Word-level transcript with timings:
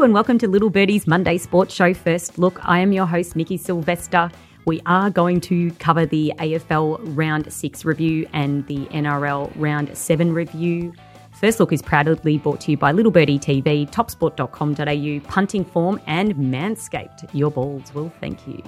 And 0.00 0.14
welcome 0.14 0.38
to 0.38 0.48
Little 0.48 0.70
Birdie's 0.70 1.08
Monday 1.08 1.38
Sports 1.38 1.74
Show 1.74 1.92
First 1.92 2.38
Look. 2.38 2.60
I 2.62 2.78
am 2.78 2.92
your 2.92 3.04
host, 3.04 3.34
Nikki 3.34 3.56
Sylvester. 3.56 4.30
We 4.64 4.80
are 4.86 5.10
going 5.10 5.40
to 5.40 5.72
cover 5.72 6.06
the 6.06 6.32
AFL 6.38 7.00
Round 7.16 7.52
6 7.52 7.84
review 7.84 8.26
and 8.32 8.64
the 8.68 8.86
NRL 8.86 9.52
Round 9.56 9.94
7 9.98 10.32
review. 10.32 10.94
First 11.32 11.58
Look 11.58 11.72
is 11.72 11.82
proudly 11.82 12.38
brought 12.38 12.60
to 12.62 12.70
you 12.70 12.76
by 12.76 12.92
Little 12.92 13.10
Birdie 13.10 13.40
TV, 13.40 13.90
topsport.com.au, 13.90 15.28
Punting 15.28 15.64
Form, 15.64 16.00
and 16.06 16.36
Manscaped. 16.36 17.28
Your 17.34 17.50
balls 17.50 17.92
will 17.92 18.12
thank 18.20 18.46
you. 18.46 18.62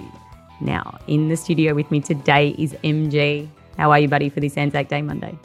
Now, 0.59 0.99
in 1.07 1.29
the 1.29 1.37
studio 1.37 1.73
with 1.73 1.89
me 1.91 2.01
today 2.01 2.49
is 2.57 2.73
MG. 2.83 3.47
How 3.77 3.89
are 3.89 3.99
you, 3.99 4.09
buddy, 4.09 4.27
for 4.27 4.41
this 4.41 4.57
Anzac 4.57 4.89
Day 4.89 5.01
Monday? 5.01 5.39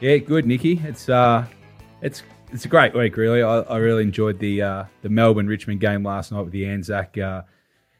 Yeah, 0.00 0.16
good, 0.16 0.46
Nikki. 0.46 0.80
It's 0.84 1.10
uh, 1.10 1.44
it's 2.00 2.22
it's 2.52 2.64
a 2.64 2.68
great 2.68 2.94
week, 2.94 3.16
really. 3.16 3.42
I, 3.42 3.60
I 3.60 3.76
really 3.78 4.02
enjoyed 4.02 4.38
the 4.38 4.62
uh, 4.62 4.84
the 5.02 5.08
Melbourne 5.08 5.46
Richmond 5.46 5.80
game 5.80 6.02
last 6.02 6.32
night 6.32 6.42
with 6.42 6.52
the 6.52 6.66
Anzac. 6.66 7.16
Uh, 7.18 7.42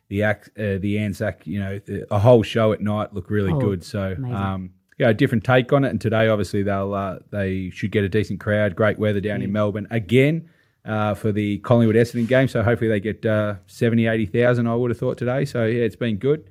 the 0.08 0.24
uh, 0.24 0.34
the 0.54 0.98
Anzac, 0.98 1.46
you 1.46 1.60
know, 1.60 1.78
the, 1.80 2.06
a 2.12 2.18
whole 2.18 2.42
show 2.42 2.72
at 2.72 2.80
night 2.80 3.12
looked 3.12 3.30
really 3.30 3.52
oh, 3.52 3.60
good. 3.60 3.84
So, 3.84 4.16
um, 4.32 4.70
yeah, 4.98 5.10
a 5.10 5.14
different 5.14 5.44
take 5.44 5.72
on 5.72 5.84
it. 5.84 5.90
And 5.90 6.00
today, 6.00 6.28
obviously, 6.28 6.62
they'll 6.62 6.94
uh, 6.94 7.18
they 7.30 7.70
should 7.70 7.90
get 7.90 8.04
a 8.04 8.08
decent 8.08 8.40
crowd. 8.40 8.74
Great 8.74 8.98
weather 8.98 9.20
down 9.20 9.42
in 9.42 9.52
Melbourne 9.52 9.86
again 9.90 10.48
uh, 10.88 11.14
for 11.14 11.30
the 11.30 11.58
Collingwood 11.58 11.96
Essendon 11.96 12.26
game. 12.26 12.48
So 12.48 12.62
hopefully 12.62 12.88
they 12.88 13.00
get 13.00 13.24
uh, 13.24 13.56
70, 13.66 14.06
80,000, 14.06 14.66
I 14.66 14.74
would 14.74 14.90
have 14.90 14.98
thought 14.98 15.18
today. 15.18 15.44
So 15.44 15.64
yeah, 15.66 15.84
it's 15.84 15.96
been 15.96 16.16
good. 16.16 16.50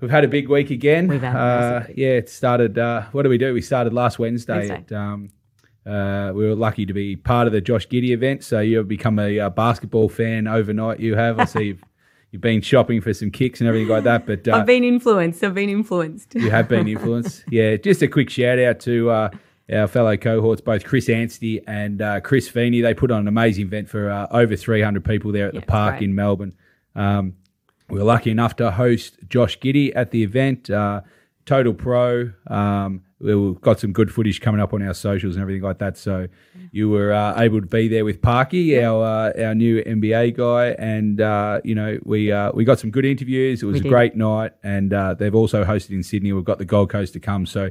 We've 0.00 0.10
had 0.10 0.24
a 0.24 0.28
big 0.28 0.48
week 0.48 0.70
again. 0.70 1.08
We've 1.08 1.22
had 1.22 1.36
uh, 1.36 1.86
yeah, 1.94 2.08
it 2.08 2.28
started. 2.28 2.78
Uh, 2.78 3.02
what 3.12 3.22
do 3.22 3.28
we 3.28 3.38
do? 3.38 3.54
We 3.54 3.62
started 3.62 3.92
last 3.92 4.18
Wednesday. 4.18 4.68
Wednesday. 4.68 4.74
At, 4.74 4.92
um, 4.92 5.30
uh, 5.86 6.32
we 6.34 6.46
were 6.46 6.54
lucky 6.54 6.86
to 6.86 6.92
be 6.92 7.16
part 7.16 7.46
of 7.46 7.52
the 7.52 7.60
Josh 7.60 7.86
Giddey 7.88 8.10
event. 8.10 8.42
So 8.42 8.60
you've 8.60 8.88
become 8.88 9.18
a, 9.18 9.50
basketball 9.50 10.08
fan 10.08 10.46
overnight. 10.46 11.00
You 11.00 11.14
have. 11.14 11.38
I 11.38 11.44
see 11.44 11.64
you've, 11.64 11.84
you've 12.30 12.42
been 12.42 12.62
shopping 12.62 13.00
for 13.00 13.12
some 13.12 13.30
kicks 13.30 13.60
and 13.60 13.68
everything 13.68 13.88
like 13.88 14.04
that. 14.04 14.26
But 14.26 14.48
uh, 14.48 14.56
I've 14.56 14.66
been 14.66 14.84
influenced. 14.84 15.44
I've 15.44 15.54
been 15.54 15.68
influenced. 15.68 16.34
you 16.34 16.50
have 16.50 16.68
been 16.68 16.88
influenced. 16.88 17.44
yeah. 17.50 17.76
Just 17.76 18.02
a 18.02 18.08
quick 18.08 18.30
shout 18.30 18.58
out 18.58 18.80
to 18.80 19.10
uh, 19.10 19.30
our 19.72 19.86
fellow 19.86 20.16
cohorts, 20.16 20.62
both 20.62 20.84
Chris 20.84 21.08
Anstey 21.08 21.60
and 21.66 22.00
uh, 22.00 22.20
Chris 22.20 22.48
Feeney. 22.48 22.80
They 22.80 22.94
put 22.94 23.10
on 23.10 23.20
an 23.20 23.28
amazing 23.28 23.66
event 23.66 23.88
for 23.90 24.10
uh, 24.10 24.26
over 24.30 24.56
300 24.56 25.04
people 25.04 25.32
there 25.32 25.48
at 25.48 25.54
yeah, 25.54 25.60
the 25.60 25.66
park 25.66 26.00
in 26.00 26.14
Melbourne. 26.14 26.54
Um, 26.94 27.34
we 27.90 27.98
were 27.98 28.04
lucky 28.04 28.30
enough 28.30 28.56
to 28.56 28.70
host 28.70 29.18
Josh 29.28 29.58
Giddey 29.58 29.92
at 29.94 30.10
the 30.10 30.22
event. 30.22 30.70
Uh, 30.70 31.02
Total 31.44 31.74
Pro. 31.74 32.32
Um, 32.46 33.02
we've 33.24 33.60
got 33.60 33.80
some 33.80 33.92
good 33.92 34.12
footage 34.12 34.40
coming 34.40 34.60
up 34.60 34.74
on 34.74 34.82
our 34.82 34.94
socials 34.94 35.34
and 35.34 35.42
everything 35.42 35.62
like 35.62 35.78
that. 35.78 35.96
So 35.96 36.28
you 36.72 36.90
were 36.90 37.12
uh, 37.12 37.40
able 37.40 37.60
to 37.60 37.66
be 37.66 37.88
there 37.88 38.04
with 38.04 38.20
Parky, 38.20 38.78
our 38.82 39.32
uh, 39.36 39.42
our 39.42 39.54
new 39.54 39.82
NBA 39.82 40.36
guy, 40.36 40.68
and 40.78 41.20
uh, 41.20 41.60
you 41.64 41.74
know 41.74 41.98
we 42.04 42.30
uh, 42.30 42.52
we 42.52 42.64
got 42.64 42.78
some 42.78 42.90
good 42.90 43.04
interviews. 43.04 43.62
It 43.62 43.66
was 43.66 43.82
we 43.82 43.88
a 43.88 43.90
great 43.90 44.14
night, 44.14 44.52
and 44.62 44.92
uh, 44.92 45.14
they've 45.14 45.34
also 45.34 45.64
hosted 45.64 45.90
in 45.90 46.02
Sydney. 46.02 46.32
We've 46.32 46.44
got 46.44 46.58
the 46.58 46.64
Gold 46.64 46.90
Coast 46.90 47.14
to 47.14 47.20
come, 47.20 47.46
so 47.46 47.70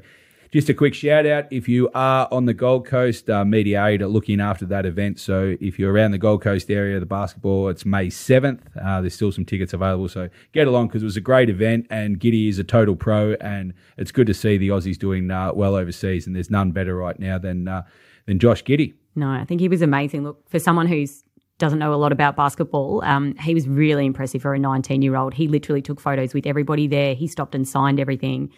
just 0.53 0.69
a 0.69 0.73
quick 0.75 0.93
shout 0.93 1.25
out 1.25 1.51
if 1.51 1.67
you 1.67 1.89
are 1.95 2.27
on 2.31 2.45
the 2.45 2.53
Gold 2.53 2.85
Coast, 2.85 3.27
uh, 3.27 3.43
Media 3.43 3.83
Aid 3.83 4.03
are 4.03 4.07
looking 4.07 4.39
after 4.39 4.67
that 4.67 4.85
event. 4.85 5.19
So 5.19 5.57
if 5.59 5.79
you're 5.79 5.91
around 5.91 6.11
the 6.11 6.19
Gold 6.19 6.43
Coast 6.43 6.69
area, 6.69 6.99
the 6.99 7.07
basketball, 7.07 7.69
it's 7.69 7.87
May 7.87 8.05
7th. 8.05 8.61
Uh, 8.79 9.01
there's 9.01 9.15
still 9.15 9.31
some 9.31 9.45
tickets 9.45 9.73
available. 9.73 10.07
So 10.07 10.29
get 10.51 10.67
along 10.67 10.89
because 10.89 11.01
it 11.01 11.05
was 11.05 11.17
a 11.17 11.21
great 11.21 11.49
event 11.49 11.87
and 11.89 12.19
Giddey 12.19 12.49
is 12.49 12.59
a 12.59 12.63
total 12.63 12.95
pro. 12.95 13.33
And 13.41 13.73
it's 13.97 14.11
good 14.11 14.27
to 14.27 14.35
see 14.35 14.57
the 14.57 14.69
Aussies 14.69 14.95
doing 14.95 15.31
uh, 15.31 15.53
well 15.55 15.73
overseas. 15.73 16.27
And 16.27 16.35
there's 16.35 16.51
none 16.51 16.71
better 16.71 16.95
right 16.95 17.19
now 17.19 17.39
than, 17.39 17.67
uh, 17.67 17.81
than 18.27 18.37
Josh 18.37 18.63
Giddey. 18.63 18.93
No, 19.15 19.31
I 19.31 19.45
think 19.45 19.59
he 19.59 19.67
was 19.67 19.81
amazing. 19.81 20.23
Look, 20.23 20.47
for 20.47 20.59
someone 20.59 20.85
who's 20.85 21.23
doesn't 21.57 21.79
know 21.79 21.93
a 21.93 21.97
lot 21.97 22.11
about 22.11 22.35
basketball, 22.35 23.03
um, 23.05 23.35
he 23.37 23.55
was 23.55 23.67
really 23.67 24.05
impressive 24.05 24.43
for 24.43 24.53
a 24.53 24.59
19 24.59 25.01
year 25.01 25.15
old. 25.15 25.33
He 25.33 25.47
literally 25.47 25.81
took 25.81 25.99
photos 25.99 26.35
with 26.35 26.45
everybody 26.45 26.85
there. 26.85 27.15
He 27.15 27.25
stopped 27.25 27.55
and 27.55 27.67
signed 27.67 27.99
everything. 27.99 28.51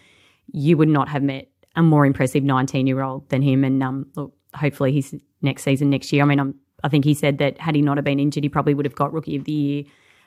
You 0.52 0.76
would 0.76 0.88
not 0.88 1.08
have 1.08 1.22
met 1.22 1.48
a 1.76 1.82
more 1.82 2.06
impressive 2.06 2.42
19 2.42 2.86
year 2.86 3.02
old 3.02 3.28
than 3.28 3.42
him. 3.42 3.62
And 3.62 3.82
um, 3.82 4.06
look, 4.16 4.32
hopefully 4.54 4.92
he's 4.92 5.14
next 5.42 5.62
season, 5.62 5.90
next 5.90 6.12
year. 6.12 6.22
I 6.22 6.26
mean, 6.26 6.40
I'm, 6.40 6.54
I 6.82 6.88
think 6.88 7.04
he 7.04 7.14
said 7.14 7.38
that 7.38 7.60
had 7.60 7.74
he 7.74 7.82
not 7.82 7.98
have 7.98 8.04
been 8.04 8.18
injured, 8.18 8.42
he 8.42 8.48
probably 8.48 8.74
would 8.74 8.86
have 8.86 8.94
got 8.94 9.12
Rookie 9.12 9.36
of 9.36 9.44
the 9.44 9.52
Year, 9.52 9.84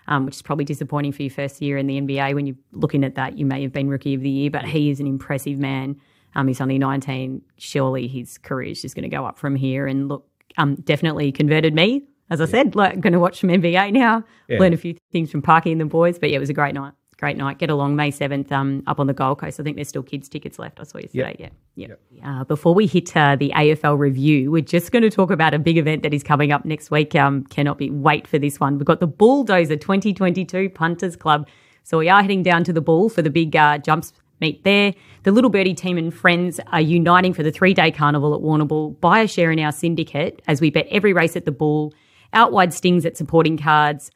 um, 0.07 0.25
which 0.25 0.35
is 0.35 0.41
probably 0.41 0.65
disappointing 0.65 1.11
for 1.11 1.23
your 1.23 1.31
first 1.31 1.61
year 1.61 1.77
in 1.77 1.87
the 1.87 1.99
NBA. 1.99 2.35
When 2.35 2.45
you're 2.47 2.55
looking 2.71 3.03
at 3.03 3.15
that, 3.15 3.37
you 3.37 3.45
may 3.45 3.61
have 3.63 3.73
been 3.73 3.89
Rookie 3.89 4.13
of 4.13 4.21
the 4.21 4.29
Year, 4.29 4.51
but 4.51 4.65
he 4.65 4.89
is 4.89 4.99
an 4.99 5.07
impressive 5.07 5.57
man. 5.57 5.99
Um, 6.35 6.47
he's 6.47 6.61
only 6.61 6.77
19. 6.77 7.41
Surely 7.57 8.07
his 8.07 8.37
career 8.37 8.71
is 8.71 8.81
just 8.81 8.95
going 8.95 9.09
to 9.09 9.15
go 9.15 9.25
up 9.25 9.39
from 9.39 9.55
here. 9.55 9.87
And 9.87 10.07
look, 10.07 10.27
um, 10.57 10.75
definitely 10.75 11.31
converted 11.31 11.73
me. 11.73 12.03
As 12.29 12.39
I 12.39 12.43
yeah. 12.43 12.51
said, 12.51 12.75
like, 12.75 12.99
going 12.99 13.13
to 13.13 13.19
watch 13.19 13.39
some 13.39 13.49
NBA 13.49 13.91
now, 13.91 14.23
yeah. 14.47 14.59
learn 14.59 14.73
a 14.73 14.77
few 14.77 14.95
things 15.11 15.31
from 15.31 15.41
Parky 15.41 15.71
and 15.71 15.81
the 15.81 15.85
boys. 15.85 16.19
But 16.19 16.29
yeah, 16.29 16.35
it 16.35 16.39
was 16.39 16.51
a 16.51 16.53
great 16.53 16.75
night 16.75 16.93
great 17.19 17.37
night. 17.37 17.57
Get 17.57 17.69
along 17.69 17.95
May 17.95 18.11
7th 18.11 18.51
um, 18.51 18.81
up 18.87 18.99
on 18.99 19.07
the 19.07 19.13
Gold 19.13 19.39
Coast. 19.39 19.59
I 19.59 19.63
think 19.63 19.75
there's 19.75 19.89
still 19.89 20.03
kids' 20.03 20.29
tickets 20.29 20.57
left. 20.57 20.79
I 20.79 20.83
saw 20.83 20.99
you. 20.99 21.09
Yep. 21.11 21.35
Yeah. 21.39 21.49
Yep. 21.75 21.99
yep. 22.11 22.25
Uh, 22.25 22.43
before 22.45 22.73
we 22.73 22.87
hit 22.87 23.15
uh, 23.15 23.35
the 23.35 23.51
AFL 23.55 23.97
review, 23.97 24.51
we're 24.51 24.61
just 24.61 24.91
going 24.91 25.03
to 25.03 25.09
talk 25.09 25.29
about 25.29 25.53
a 25.53 25.59
big 25.59 25.77
event 25.77 26.03
that 26.03 26.13
is 26.13 26.23
coming 26.23 26.51
up 26.51 26.65
next 26.65 26.89
week. 26.89 27.15
Um, 27.15 27.43
cannot 27.45 27.77
be 27.77 27.89
wait 27.89 28.27
for 28.27 28.39
this 28.39 28.59
one. 28.59 28.77
We've 28.77 28.85
got 28.85 28.99
the 28.99 29.07
Bulldozer 29.07 29.75
2022 29.75 30.69
Punters 30.69 31.15
Club. 31.15 31.47
So 31.83 31.97
we 31.97 32.09
are 32.09 32.21
heading 32.21 32.43
down 32.43 32.63
to 32.65 32.73
the 32.73 32.81
Bull 32.81 33.09
for 33.09 33.21
the 33.21 33.29
big 33.29 33.55
uh, 33.55 33.77
jumps 33.79 34.13
meet 34.39 34.63
there. 34.63 34.93
The 35.23 35.31
Little 35.31 35.49
Birdie 35.49 35.73
team 35.73 35.97
and 35.97 36.13
friends 36.13 36.59
are 36.67 36.81
uniting 36.81 37.33
for 37.33 37.43
the 37.43 37.51
three 37.51 37.73
day 37.73 37.91
carnival 37.91 38.33
at 38.33 38.41
Warrnambool. 38.41 38.99
Buy 39.01 39.19
a 39.19 39.27
share 39.27 39.51
in 39.51 39.59
our 39.59 39.71
syndicate 39.71 40.41
as 40.47 40.61
we 40.61 40.69
bet 40.69 40.87
every 40.89 41.13
race 41.13 41.35
at 41.35 41.45
the 41.45 41.51
Bull, 41.51 41.93
out 42.33 42.51
wide 42.51 42.73
stings 42.73 43.05
at 43.05 43.17
supporting 43.17 43.57
cards. 43.57 44.11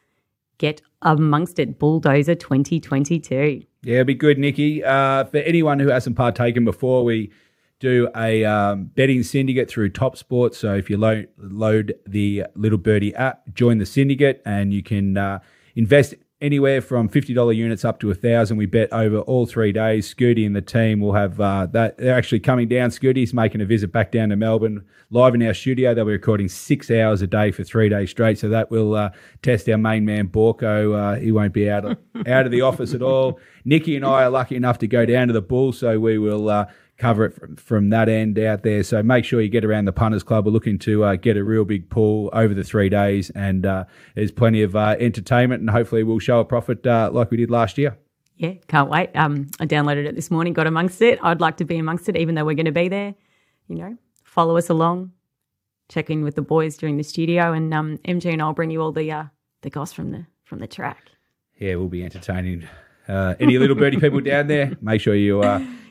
Get 0.57 0.81
amongst 1.01 1.59
it, 1.59 1.79
Bulldozer 1.79 2.35
2022. 2.35 3.63
Yeah, 3.83 4.03
be 4.03 4.13
good, 4.13 4.37
Nikki. 4.37 4.83
Uh, 4.83 5.25
for 5.25 5.37
anyone 5.37 5.79
who 5.79 5.89
hasn't 5.89 6.15
partaken 6.15 6.63
before, 6.63 7.03
we 7.03 7.31
do 7.79 8.09
a 8.15 8.45
um, 8.45 8.85
betting 8.85 9.23
syndicate 9.23 9.69
through 9.69 9.89
Top 9.89 10.15
Sports. 10.15 10.57
So 10.57 10.73
if 10.73 10.89
you 10.89 10.97
load, 10.97 11.27
load 11.37 11.95
the 12.07 12.45
Little 12.55 12.77
Birdie 12.77 13.13
app, 13.13 13.53
join 13.53 13.77
the 13.77 13.85
syndicate, 13.85 14.41
and 14.45 14.73
you 14.73 14.81
can 14.81 15.17
uh, 15.17 15.39
invest 15.75 16.15
anywhere 16.43 16.81
from 16.81 17.07
$50 17.07 17.55
units 17.55 17.85
up 17.85 17.99
to 18.01 18.11
a 18.11 18.13
thousand. 18.13 18.57
We 18.57 18.65
bet 18.65 18.91
over 18.91 19.19
all 19.19 19.45
three 19.45 19.71
days. 19.71 20.13
Scooty 20.13 20.45
and 20.45 20.53
the 20.53 20.61
team 20.61 20.99
will 20.99 21.13
have 21.13 21.39
uh, 21.39 21.67
that. 21.67 21.97
They're 21.97 22.15
actually 22.15 22.41
coming 22.41 22.67
down. 22.67 22.89
Scooty's 22.89 23.33
making 23.33 23.61
a 23.61 23.65
visit 23.65 23.93
back 23.93 24.11
down 24.11 24.29
to 24.29 24.35
Melbourne, 24.35 24.85
live 25.09 25.33
in 25.33 25.41
our 25.41 25.53
studio. 25.53 25.93
They'll 25.93 26.05
be 26.05 26.11
recording 26.11 26.49
six 26.49 26.91
hours 26.91 27.21
a 27.21 27.27
day 27.27 27.51
for 27.51 27.63
three 27.63 27.87
days 27.87 28.11
straight. 28.11 28.37
So 28.37 28.49
that 28.49 28.69
will 28.69 28.93
uh, 28.93 29.11
test 29.41 29.69
our 29.69 29.77
main 29.77 30.03
man 30.03 30.27
Borko. 30.27 31.15
Uh, 31.15 31.19
he 31.19 31.31
won't 31.31 31.53
be 31.53 31.69
out 31.69 31.85
of, 31.85 31.97
out 32.27 32.45
of 32.45 32.51
the 32.51 32.61
office 32.61 32.93
at 32.93 33.01
all. 33.01 33.39
Nikki 33.63 33.95
and 33.95 34.05
I 34.05 34.23
are 34.23 34.29
lucky 34.29 34.57
enough 34.57 34.79
to 34.79 34.87
go 34.87 35.05
down 35.05 35.27
to 35.27 35.33
the 35.33 35.41
Bull, 35.41 35.71
so 35.71 35.97
we 35.97 36.17
will 36.17 36.49
uh, 36.49 36.65
cover 37.03 37.25
it 37.25 37.33
from, 37.33 37.55
from 37.57 37.89
that 37.89 38.07
end 38.07 38.39
out 38.39 38.63
there. 38.63 38.81
So 38.81 39.03
make 39.03 39.25
sure 39.25 39.41
you 39.41 39.49
get 39.49 39.65
around 39.65 39.85
the 39.85 39.91
punters 39.91 40.23
club. 40.23 40.45
We're 40.45 40.53
looking 40.53 40.79
to 40.79 41.03
uh, 41.03 41.15
get 41.17 41.35
a 41.35 41.43
real 41.43 41.65
big 41.65 41.89
pool 41.89 42.29
over 42.31 42.53
the 42.53 42.63
three 42.63 42.87
days, 42.87 43.29
and 43.31 43.65
uh, 43.65 43.83
there's 44.15 44.31
plenty 44.31 44.61
of 44.63 44.73
uh, 44.73 44.95
entertainment, 44.97 45.59
and 45.59 45.69
hopefully 45.69 46.03
we'll 46.03 46.19
show 46.19 46.39
a 46.39 46.45
profit 46.45 46.87
uh, 46.87 47.09
like 47.11 47.29
we 47.29 47.35
did 47.35 47.51
last 47.51 47.77
year. 47.77 47.97
Yeah, 48.37 48.53
can't 48.69 48.89
wait. 48.89 49.09
Um, 49.15 49.47
I 49.59 49.65
downloaded 49.65 50.05
it 50.05 50.15
this 50.15 50.31
morning, 50.31 50.53
got 50.53 50.65
amongst 50.65 51.01
it. 51.01 51.19
I'd 51.21 51.41
like 51.41 51.57
to 51.57 51.65
be 51.65 51.77
amongst 51.77 52.07
it, 52.07 52.15
even 52.15 52.35
though 52.35 52.45
we're 52.45 52.55
going 52.55 52.67
to 52.67 52.71
be 52.71 52.87
there. 52.87 53.13
You 53.67 53.75
know, 53.75 53.97
follow 54.23 54.55
us 54.55 54.69
along, 54.69 55.11
check 55.89 56.09
in 56.09 56.23
with 56.23 56.35
the 56.35 56.41
boys 56.41 56.77
during 56.77 56.95
the 56.95 57.03
studio, 57.03 57.51
and 57.51 57.73
um, 57.73 57.97
MG 58.05 58.31
and 58.31 58.41
I'll 58.41 58.53
bring 58.53 58.71
you 58.71 58.81
all 58.81 58.93
the 58.93 59.11
uh, 59.11 59.25
the 59.61 59.69
goss 59.69 59.91
from 59.91 60.11
the 60.11 60.25
from 60.45 60.59
the 60.59 60.67
track. 60.67 61.09
Yeah, 61.59 61.75
we'll 61.75 61.89
be 61.89 62.03
entertaining. 62.05 62.65
Uh, 63.09 63.35
any 63.41 63.57
little 63.57 63.75
birdie 63.75 63.99
people 63.99 64.21
down 64.21 64.47
there, 64.47 64.77
make 64.81 65.01
sure 65.01 65.13
you 65.13 65.43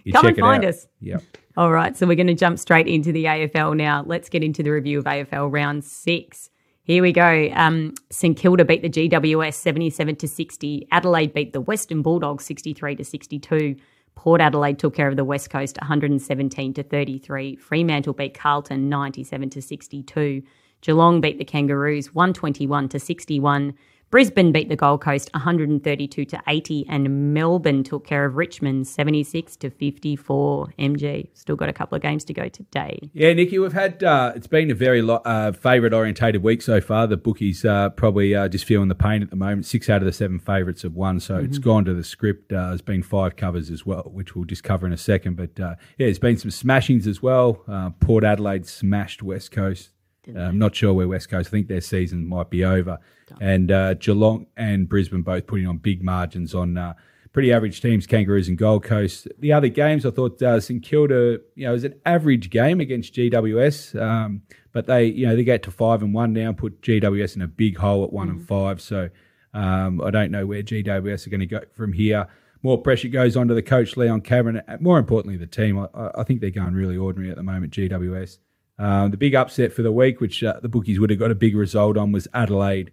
you 0.05 0.13
Come 0.13 0.27
and 0.27 0.37
find 0.37 0.65
out. 0.65 0.71
us. 0.71 0.87
Yep. 1.01 1.23
All 1.57 1.71
right, 1.71 1.97
so 1.97 2.07
we're 2.07 2.17
going 2.17 2.27
to 2.29 2.35
jump 2.35 2.59
straight 2.59 2.87
into 2.89 3.13
the 3.13 3.25
AFL 3.25 3.77
now. 3.77 4.03
Let's 4.07 4.29
get 4.29 4.43
into 4.43 4.63
the 4.63 4.71
review 4.71 4.99
of 4.99 5.05
AFL 5.05 5.53
round 5.53 5.85
six. 5.85 6.49
Here 6.85 7.03
we 7.03 7.13
go. 7.13 7.49
Um, 7.55 7.95
St 8.11 8.37
Kilda 8.37 8.65
beat 8.65 8.83
the 8.83 8.89
GWS 8.91 9.55
77 9.55 10.17
to 10.17 10.29
60. 10.29 10.89
Adelaide 10.91 11.33
beat 11.33 11.53
the 11.53 11.61
Western 11.61 12.03
Bulldogs 12.03 12.45
63 12.45 12.97
to 12.97 13.05
62. 13.05 13.77
Port 14.15 14.41
Adelaide 14.41 14.79
took 14.79 14.95
care 14.95 15.09
of 15.09 15.17
the 15.17 15.25
West 15.25 15.51
Coast 15.51 15.79
117 15.81 16.75
to 16.75 16.83
33. 16.83 17.57
Fremantle 17.57 18.15
beat 18.15 18.35
Carlton 18.35 18.89
97 18.89 19.51
to 19.51 19.63
62. 19.63 20.43
Geelong 20.81 21.21
beat 21.21 21.39
the 21.39 21.45
Kangaroos 21.45 22.13
121 22.15 22.89
to 22.89 22.99
61. 22.99 23.75
Brisbane 24.13 24.53
beat 24.53 24.69
the 24.69 24.77
Gold 24.77 25.01
Coast 25.01 25.31
132 25.33 26.27
to 26.27 26.43
80, 26.47 26.85
and 26.87 27.33
Melbourne 27.33 27.83
took 27.83 28.07
care 28.07 28.27
of 28.27 28.37
Richmond 28.37 28.87
76 28.87 29.57
to 29.57 29.71
54. 29.71 30.75
MG 30.79 31.29
still 31.33 31.57
got 31.57 31.71
a 31.71 31.73
couple 31.73 31.97
of 31.97 32.03
games 32.03 32.23
to 32.27 32.35
go 32.35 32.51
today. 32.51 32.99
Yeah, 33.15 33.33
Nikki, 33.33 33.59
we've 33.59 33.73
had 33.73 34.05
uh, 34.05 34.35
it's 34.37 34.47
been 34.47 34.71
a 34.71 34.75
very 34.75 35.01
lo- 35.01 35.23
uh, 35.25 35.53
favourite 35.53 35.95
orientated 35.95 36.43
week 36.43 36.61
so 36.61 36.79
far. 36.79 37.07
The 37.07 37.17
bookies 37.17 37.65
uh, 37.65 37.89
probably 37.89 38.35
uh, 38.35 38.49
just 38.49 38.67
feeling 38.67 38.89
the 38.89 38.95
pain 38.95 39.23
at 39.23 39.31
the 39.31 39.37
moment. 39.37 39.65
Six 39.65 39.89
out 39.89 40.03
of 40.03 40.05
the 40.05 40.13
seven 40.13 40.39
favourites 40.39 40.83
have 40.83 40.93
won, 40.93 41.19
so 41.19 41.37
mm-hmm. 41.37 41.47
it's 41.47 41.57
gone 41.57 41.87
to 41.87 41.95
the 41.95 42.05
script. 42.05 42.53
Uh, 42.53 42.69
there's 42.69 42.83
been 42.83 43.03
five 43.03 43.37
covers 43.37 43.71
as 43.71 43.87
well, 43.87 44.11
which 44.13 44.37
we'll 44.37 44.45
just 44.45 44.63
cover 44.63 44.87
in 44.87 44.93
a 44.93 44.99
second. 44.99 45.37
But 45.37 45.59
uh, 45.59 45.77
yeah, 45.97 46.09
there's 46.09 46.19
been 46.19 46.37
some 46.37 46.51
smashings 46.51 47.07
as 47.07 47.23
well. 47.23 47.65
Port 48.01 48.25
Adelaide 48.25 48.67
smashed 48.67 49.23
West 49.23 49.53
Coast. 49.53 49.89
I'm 50.29 50.59
not 50.59 50.75
sure 50.75 50.93
where 50.93 51.09
West 51.09 51.29
Coast. 51.29 51.49
I 51.49 51.51
think 51.51 51.69
their 51.69 51.81
season 51.81 52.27
might 52.27 52.51
be 52.51 52.65
over. 52.65 52.99
And 53.41 53.73
uh, 53.73 53.95
Geelong 53.95 54.47
and 54.57 54.89
Brisbane 54.89 55.23
both 55.23 55.47
putting 55.47 55.67
on 55.67 55.79
big 55.79 56.03
margins 56.03 56.55
on 56.55 56.79
uh, 56.79 56.95
pretty 57.33 57.53
average 57.53 57.81
teams, 57.81 58.07
Kangaroos 58.07 58.49
and 58.49 58.59
Gold 58.59 58.85
Coast. 58.85 59.27
The 59.39 59.53
other 59.53 59.69
games, 59.69 60.05
I 60.07 60.11
thought 60.11 60.41
uh, 60.43 60.61
St 60.61 60.83
Kilda, 60.83 61.41
you 61.55 61.67
know, 61.67 61.73
was 61.73 61.85
an 61.85 61.95
average 62.05 62.51
game 62.51 62.81
against 62.81 63.15
GWS, 63.15 64.01
um, 64.01 64.43
but 64.73 64.87
they, 64.87 65.07
you 65.07 65.27
know, 65.27 65.35
they 65.35 65.45
get 65.45 65.63
to 65.65 65.71
five 65.71 66.03
and 66.03 66.15
one 66.15 66.33
now, 66.33 66.49
and 66.49 66.59
put 66.59 66.83
GWS 66.83 67.37
in 67.37 67.43
a 67.43 67.49
big 67.49 67.79
hole 67.79 68.05
at 68.05 68.13
one 68.13 68.29
mm. 68.29 68.33
and 68.33 68.47
five. 68.47 68.81
So 68.81 69.09
um, 69.55 70.01
I 70.01 70.11
don't 70.11 70.31
know 70.31 70.47
where 70.47 70.63
GWS 70.63 71.27
are 71.27 71.31
going 71.31 71.41
to 71.41 71.47
go 71.47 71.61
from 71.73 71.93
here. 71.93 72.29
More 72.63 72.81
pressure 72.81 73.09
goes 73.09 73.37
on 73.37 73.49
to 73.49 73.55
the 73.55 73.63
coach 73.63 73.97
Leon 73.97 74.21
Cameron. 74.21 74.63
More 74.79 74.99
importantly, 74.99 75.37
the 75.37 75.47
team. 75.47 75.79
I, 75.79 76.11
I 76.15 76.23
think 76.23 76.41
they're 76.41 76.51
going 76.51 76.75
really 76.75 76.97
ordinary 76.97 77.31
at 77.31 77.37
the 77.37 77.43
moment. 77.43 77.73
GWS. 77.73 78.39
Um, 78.79 79.11
the 79.11 79.17
big 79.17 79.35
upset 79.35 79.73
for 79.73 79.83
the 79.83 79.93
week, 79.93 80.21
which 80.21 80.43
uh, 80.43 80.59
the 80.61 80.69
bookies 80.69 80.99
would 80.99 81.11
have 81.11 81.19
got 81.19 81.31
a 81.31 81.37
big 81.37 81.55
result 81.55 81.97
on, 81.97 82.13
was 82.13 82.27
Adelaide 82.35 82.91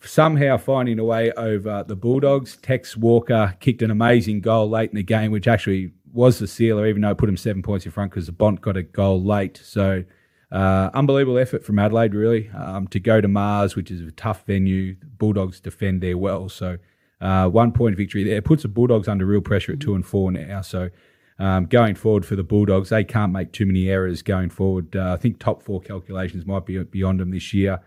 somehow 0.00 0.56
finding 0.56 0.98
a 0.98 1.04
way 1.04 1.32
over 1.32 1.84
the 1.86 1.96
Bulldogs. 1.96 2.56
Tex 2.58 2.96
Walker 2.96 3.56
kicked 3.60 3.82
an 3.82 3.90
amazing 3.90 4.40
goal 4.40 4.68
late 4.68 4.90
in 4.90 4.96
the 4.96 5.02
game, 5.02 5.30
which 5.30 5.48
actually 5.48 5.92
was 6.12 6.38
the 6.38 6.46
sealer, 6.46 6.86
even 6.86 7.02
though 7.02 7.10
it 7.10 7.18
put 7.18 7.28
him 7.28 7.36
seven 7.36 7.62
points 7.62 7.84
in 7.84 7.92
front 7.92 8.10
because 8.10 8.26
the 8.26 8.32
Bont 8.32 8.60
got 8.60 8.76
a 8.76 8.82
goal 8.82 9.22
late. 9.22 9.60
So, 9.62 10.04
uh, 10.50 10.90
unbelievable 10.94 11.38
effort 11.38 11.64
from 11.64 11.78
Adelaide, 11.78 12.14
really, 12.14 12.48
um, 12.50 12.86
to 12.88 13.00
go 13.00 13.20
to 13.20 13.28
Mars, 13.28 13.76
which 13.76 13.90
is 13.90 14.00
a 14.00 14.12
tough 14.12 14.44
venue. 14.46 14.96
Bulldogs 15.18 15.60
defend 15.60 16.00
there 16.00 16.16
well. 16.16 16.48
So, 16.48 16.78
uh, 17.20 17.48
one 17.48 17.72
point 17.72 17.96
victory 17.96 18.24
there 18.24 18.40
puts 18.40 18.62
the 18.62 18.68
Bulldogs 18.68 19.08
under 19.08 19.26
real 19.26 19.40
pressure 19.40 19.72
at 19.72 19.80
two 19.80 19.94
and 19.94 20.06
four 20.06 20.30
now. 20.30 20.62
So, 20.62 20.90
um, 21.38 21.66
going 21.66 21.94
forward 21.94 22.26
for 22.26 22.34
the 22.34 22.42
Bulldogs, 22.42 22.88
they 22.88 23.04
can't 23.04 23.32
make 23.32 23.52
too 23.52 23.66
many 23.66 23.88
errors 23.88 24.22
going 24.22 24.50
forward. 24.50 24.96
Uh, 24.96 25.12
I 25.12 25.16
think 25.16 25.38
top 25.38 25.62
four 25.62 25.80
calculations 25.80 26.46
might 26.46 26.66
be 26.66 26.82
beyond 26.82 27.20
them 27.20 27.30
this 27.30 27.54
year. 27.54 27.80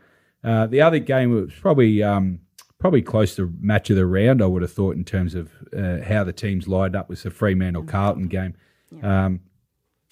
Uh, 0.43 0.67
the 0.67 0.81
other 0.81 0.99
game 0.99 1.31
was 1.31 1.51
probably 1.59 2.01
um, 2.01 2.39
probably 2.79 3.01
close 3.01 3.35
to 3.35 3.53
match 3.59 3.89
of 3.89 3.97
the 3.97 4.05
round. 4.05 4.41
I 4.41 4.45
would 4.45 4.61
have 4.61 4.71
thought 4.71 4.95
in 4.95 5.03
terms 5.03 5.35
of 5.35 5.51
uh, 5.77 6.01
how 6.01 6.23
the 6.23 6.33
teams 6.33 6.67
lined 6.67 6.95
up 6.95 7.09
was 7.09 7.23
the 7.23 7.29
Fremantle 7.29 7.83
Carlton 7.83 8.27
game. 8.27 8.55
Yeah. 8.91 9.25
Um, 9.25 9.41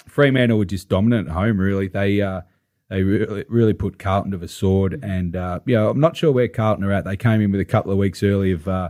Fremantle 0.08 0.58
were 0.58 0.66
just 0.66 0.90
dominant 0.90 1.30
at 1.30 1.34
home. 1.34 1.60
Really, 1.60 1.88
they 1.88 2.22
uh, 2.22 2.42
they 2.90 3.04
really, 3.04 3.46
really 3.48 3.74
put 3.74 4.00
Carlton 4.00 4.32
to 4.32 4.38
the 4.38 4.50
sword. 4.50 4.94
Mm-hmm. 4.94 5.10
And 5.10 5.36
uh, 5.38 5.60
you 5.66 5.76
know, 5.76 5.90
I'm 5.90 6.00
not 6.00 6.18
sure 6.18 6.32
where 6.32 6.50
Carlton 6.50 6.84
are 6.84 6.92
at. 6.92 7.06
They 7.06 7.18
came 7.18 7.40
in 7.40 7.52
with 7.52 7.62
a 7.62 7.66
couple 7.66 7.92
of 7.92 7.98
weeks 7.98 8.22
early 8.22 8.52
of 8.52 8.68
uh, 8.68 8.90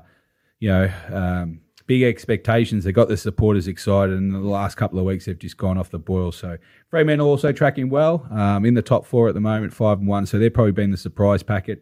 you 0.60 0.70
know. 0.70 1.60
Big 1.90 2.04
expectations. 2.04 2.84
They 2.84 2.92
got 2.92 3.08
the 3.08 3.18
supporters 3.18 3.68
excited, 3.68 4.16
and 4.16 4.32
the 4.32 4.38
last 4.38 4.76
couple 4.76 5.00
of 5.00 5.06
weeks 5.06 5.26
they've 5.26 5.40
just 5.40 5.58
gone 5.58 5.76
off 5.76 5.90
the 5.90 5.98
boil. 5.98 6.32
So 6.32 6.60
Fremantle 6.92 7.28
also 7.28 7.52
tracking 7.52 7.90
well 7.90 8.28
um, 8.30 8.64
in 8.64 8.76
the 8.76 8.84
top 8.84 9.08
four 9.08 9.28
at 9.28 9.34
the 9.34 9.42
moment, 9.42 9.74
five 9.74 9.98
and 9.98 10.08
one. 10.08 10.28
So 10.28 10.38
they're 10.38 10.52
probably 10.52 10.72
been 10.72 10.92
the 10.92 10.98
surprise 10.98 11.42
packet. 11.42 11.82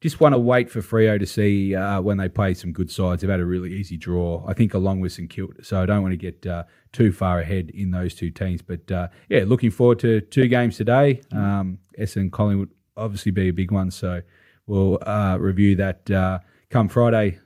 Just 0.00 0.20
want 0.20 0.32
to 0.32 0.38
wait 0.38 0.70
for 0.70 0.80
Frio 0.80 1.18
to 1.18 1.26
see 1.26 1.74
uh, 1.74 2.00
when 2.00 2.18
they 2.18 2.28
play 2.28 2.54
some 2.54 2.72
good 2.72 2.88
sides. 2.88 3.20
They've 3.20 3.30
had 3.30 3.40
a 3.40 3.44
really 3.44 3.74
easy 3.74 3.96
draw, 3.96 4.44
I 4.46 4.54
think, 4.54 4.74
along 4.74 5.00
with 5.00 5.10
St 5.10 5.28
Kilda. 5.28 5.64
So 5.64 5.82
I 5.82 5.86
don't 5.86 6.02
want 6.02 6.12
to 6.12 6.16
get 6.16 6.46
uh, 6.46 6.62
too 6.92 7.10
far 7.10 7.40
ahead 7.40 7.70
in 7.74 7.90
those 7.90 8.14
two 8.14 8.30
teams. 8.30 8.62
But 8.62 8.88
uh, 8.92 9.08
yeah, 9.28 9.42
looking 9.44 9.72
forward 9.72 9.98
to 9.98 10.20
two 10.20 10.46
games 10.46 10.76
today. 10.76 11.20
Um, 11.32 11.80
Essendon 11.98 12.30
Collingwood 12.30 12.70
obviously 12.96 13.32
be 13.32 13.48
a 13.48 13.52
big 13.52 13.72
one. 13.72 13.90
So 13.90 14.22
we'll 14.68 15.00
uh, 15.02 15.36
review 15.40 15.74
that 15.74 16.08
uh, 16.08 16.38
come 16.70 16.88
Friday 16.88 17.40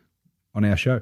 on 0.55 0.67
our 0.67 0.77
show. 0.77 1.01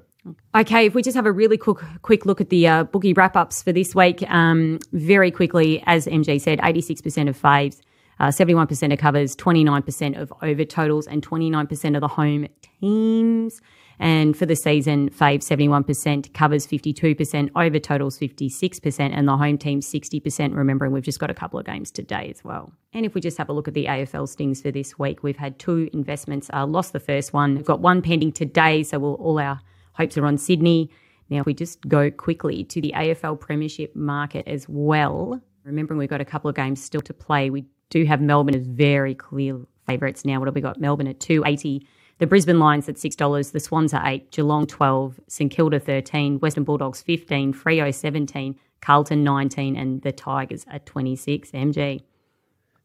Okay, 0.54 0.86
if 0.86 0.94
we 0.94 1.02
just 1.02 1.16
have 1.16 1.26
a 1.26 1.32
really 1.32 1.56
quick 1.56 1.78
quick 2.02 2.26
look 2.26 2.40
at 2.40 2.50
the 2.50 2.68
uh, 2.68 2.84
bookie 2.84 3.12
wrap 3.12 3.36
ups 3.36 3.62
for 3.62 3.72
this 3.72 3.94
week, 3.94 4.28
um, 4.30 4.78
very 4.92 5.30
quickly, 5.30 5.82
as 5.86 6.06
MG 6.06 6.40
said, 6.40 6.58
86% 6.58 7.28
of 7.28 7.40
faves, 7.40 7.80
uh, 8.18 8.28
71% 8.28 8.92
of 8.92 8.98
covers, 8.98 9.34
29% 9.36 10.20
of 10.20 10.32
over 10.42 10.64
totals, 10.64 11.06
and 11.06 11.26
29% 11.26 11.94
of 11.94 12.00
the 12.02 12.08
home 12.08 12.46
teams. 12.80 13.60
And 13.98 14.34
for 14.34 14.46
the 14.46 14.56
season, 14.56 15.10
faves 15.10 15.44
71%, 15.44 16.32
covers 16.32 16.66
52%, 16.66 17.50
over 17.54 17.78
totals 17.78 18.18
56%, 18.18 19.10
and 19.12 19.28
the 19.28 19.36
home 19.36 19.58
team 19.58 19.80
60%. 19.80 20.56
Remembering 20.56 20.92
we've 20.92 21.02
just 21.02 21.18
got 21.18 21.30
a 21.30 21.34
couple 21.34 21.58
of 21.58 21.66
games 21.66 21.90
today 21.90 22.30
as 22.34 22.42
well. 22.42 22.72
And 22.94 23.04
if 23.04 23.14
we 23.14 23.20
just 23.20 23.36
have 23.36 23.50
a 23.50 23.52
look 23.52 23.68
at 23.68 23.74
the 23.74 23.86
AFL 23.86 24.26
stings 24.28 24.62
for 24.62 24.70
this 24.70 24.98
week, 24.98 25.22
we've 25.22 25.36
had 25.36 25.58
two 25.58 25.90
investments. 25.92 26.48
Uh, 26.52 26.66
lost 26.66 26.94
the 26.94 27.00
first 27.00 27.34
one. 27.34 27.56
We've 27.56 27.64
got 27.64 27.80
one 27.80 28.00
pending 28.00 28.32
today, 28.32 28.82
so 28.82 28.98
we'll 28.98 29.14
all 29.14 29.38
our 29.38 29.60
hopes 30.00 30.16
are 30.16 30.26
on 30.26 30.38
Sydney. 30.38 30.90
Now, 31.28 31.40
if 31.40 31.46
we 31.46 31.54
just 31.54 31.86
go 31.88 32.10
quickly 32.10 32.64
to 32.64 32.80
the 32.80 32.92
AFL 32.96 33.38
Premiership 33.38 33.94
market 33.94 34.48
as 34.48 34.66
well, 34.68 35.40
remembering 35.64 35.98
we've 35.98 36.08
got 36.08 36.20
a 36.20 36.24
couple 36.24 36.48
of 36.48 36.56
games 36.56 36.82
still 36.82 37.02
to 37.02 37.14
play, 37.14 37.50
we 37.50 37.66
do 37.90 38.04
have 38.04 38.20
Melbourne 38.20 38.54
as 38.54 38.66
very 38.66 39.14
clear 39.14 39.60
favourites 39.86 40.24
now. 40.24 40.38
What 40.38 40.48
have 40.48 40.54
we 40.54 40.60
got? 40.60 40.80
Melbourne 40.80 41.06
at 41.06 41.20
280 41.20 41.86
the 42.18 42.26
Brisbane 42.26 42.58
Lions 42.58 42.86
at 42.86 42.96
$6, 42.96 43.52
the 43.52 43.60
Swans 43.60 43.94
are 43.94 44.06
8 44.06 44.30
Geelong 44.30 44.66
12 44.66 45.20
St 45.26 45.50
Kilda 45.50 45.80
13 45.80 46.38
Western 46.40 46.64
Bulldogs 46.64 47.00
15 47.00 47.54
Freo 47.54 47.94
17 47.94 48.58
Carlton 48.82 49.24
19 49.24 49.74
and 49.74 50.02
the 50.02 50.12
Tigers 50.12 50.66
at 50.68 50.84
26 50.84 51.50
MG. 51.52 52.02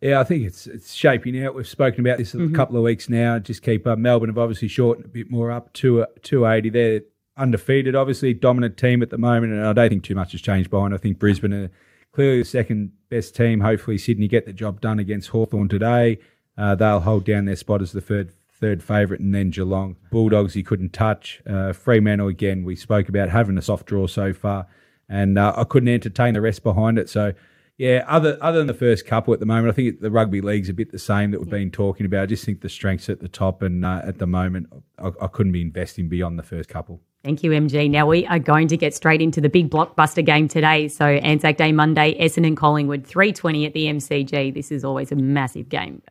Yeah, 0.06 0.20
I 0.20 0.24
think 0.24 0.44
it's 0.44 0.68
it's 0.68 0.94
shaping 0.94 1.44
out. 1.44 1.56
We've 1.56 1.68
spoken 1.68 2.02
about 2.02 2.20
this 2.20 2.34
mm-hmm. 2.34 2.54
a 2.54 2.56
couple 2.56 2.78
of 2.78 2.84
weeks 2.84 3.10
now. 3.10 3.40
Just 3.40 3.64
keep 3.64 3.88
up. 3.88 3.98
Melbourne 3.98 4.30
have 4.30 4.38
obviously 4.38 4.68
shortened 4.68 5.08
a 5.08 5.10
bit 5.10 5.32
more 5.32 5.50
up 5.50 5.74
to 5.74 6.06
280. 6.22 6.70
They're 6.70 7.02
undefeated, 7.38 7.96
obviously 7.96 8.36
dominant 8.36 8.78
team 8.78 9.02
at 9.02 9.10
the 9.10 9.18
moment, 9.18 9.54
and 9.54 9.66
I 9.66 9.74
don't 9.74 9.90
think 9.90 10.04
too 10.04 10.14
much 10.14 10.34
has 10.34 10.42
changed 10.42 10.70
behind. 10.70 10.94
I 10.94 10.98
think 10.98 11.18
Brisbane 11.18 11.54
are 11.54 11.72
clearly 12.12 12.38
the 12.38 12.46
second 12.46 12.92
best 13.10 13.36
team. 13.36 13.62
Hopefully, 13.62 13.98
Sydney 13.98 14.28
get 14.28 14.46
the 14.46 14.54
job 14.54 14.80
done 14.80 15.00
against 15.00 15.30
Hawthorn 15.30 15.70
today. 15.70 16.20
Uh, 16.56 16.76
they'll 16.76 17.00
hold 17.00 17.26
down 17.26 17.46
their 17.46 17.56
spot 17.56 17.82
as 17.82 17.92
the 17.92 18.00
third 18.00 18.32
third 18.52 18.84
favourite, 18.84 19.22
and 19.22 19.34
then 19.34 19.50
Geelong 19.50 19.96
Bulldogs 20.12 20.54
he 20.54 20.62
couldn't 20.62 20.94
touch. 20.94 21.42
Uh, 21.50 21.74
Fremantle 21.74 22.28
again, 22.28 22.64
we 22.64 22.76
spoke 22.76 23.10
about 23.10 23.30
having 23.30 23.58
a 23.58 23.62
soft 23.64 23.88
draw 23.88 24.06
so 24.06 24.34
far, 24.34 24.68
and 25.10 25.40
uh, 25.40 25.56
I 25.58 25.64
couldn't 25.64 25.90
entertain 25.90 26.36
the 26.36 26.42
rest 26.42 26.62
behind 26.62 27.00
it. 27.00 27.10
So 27.10 27.34
yeah, 27.78 28.06
other 28.08 28.38
other 28.40 28.60
than 28.60 28.68
the 28.68 28.74
first 28.74 29.06
couple 29.06 29.34
at 29.34 29.42
the 29.42 29.46
moment, 29.46 29.68
I 29.68 29.76
think 29.76 30.00
the 30.00 30.10
rugby 30.10 30.40
league's 30.40 30.70
a 30.70 30.74
bit 30.74 30.94
the 30.94 31.00
same 31.00 31.32
that 31.32 31.42
we've 31.42 31.50
been 31.50 31.72
talking 31.72 32.06
about. 32.06 32.24
I 32.24 32.26
just 32.28 32.46
think 32.46 32.62
the 32.62 32.70
strengths 32.70 33.10
at 33.10 33.20
the 33.20 33.28
top, 33.28 33.62
and 33.62 33.84
uh, 33.84 34.02
at 34.06 34.18
the 34.18 34.28
moment, 34.28 34.68
I, 34.98 35.12
I, 35.22 35.28
couldn't 35.28 35.52
be 35.52 35.62
investing 35.62 36.08
beyond 36.08 36.40
the 36.40 36.44
first 36.44 36.70
couple. 36.70 37.02
Thank 37.26 37.44
you, 37.44 37.52
MG. 37.52 37.90
Now 37.90 38.08
we 38.08 38.26
are 38.28 38.40
going 38.40 38.70
to 38.70 38.78
get 38.78 38.94
straight 38.94 39.22
into 39.22 39.42
the 39.42 39.50
big 39.50 39.70
blockbuster 39.70 40.26
game 40.26 40.48
today. 40.48 40.88
So 40.88 41.06
Anzac 41.06 41.58
Day 41.58 41.74
Monday, 41.74 42.18
Essendon 42.18 42.56
Collingwood, 42.56 43.06
three 43.06 43.34
twenty 43.34 43.66
at 43.66 43.74
the 43.74 43.88
MCG. 43.88 44.54
This 44.54 44.72
is 44.72 44.86
always 44.86 45.12
a 45.12 45.16
massive 45.18 45.68
game. 45.68 46.02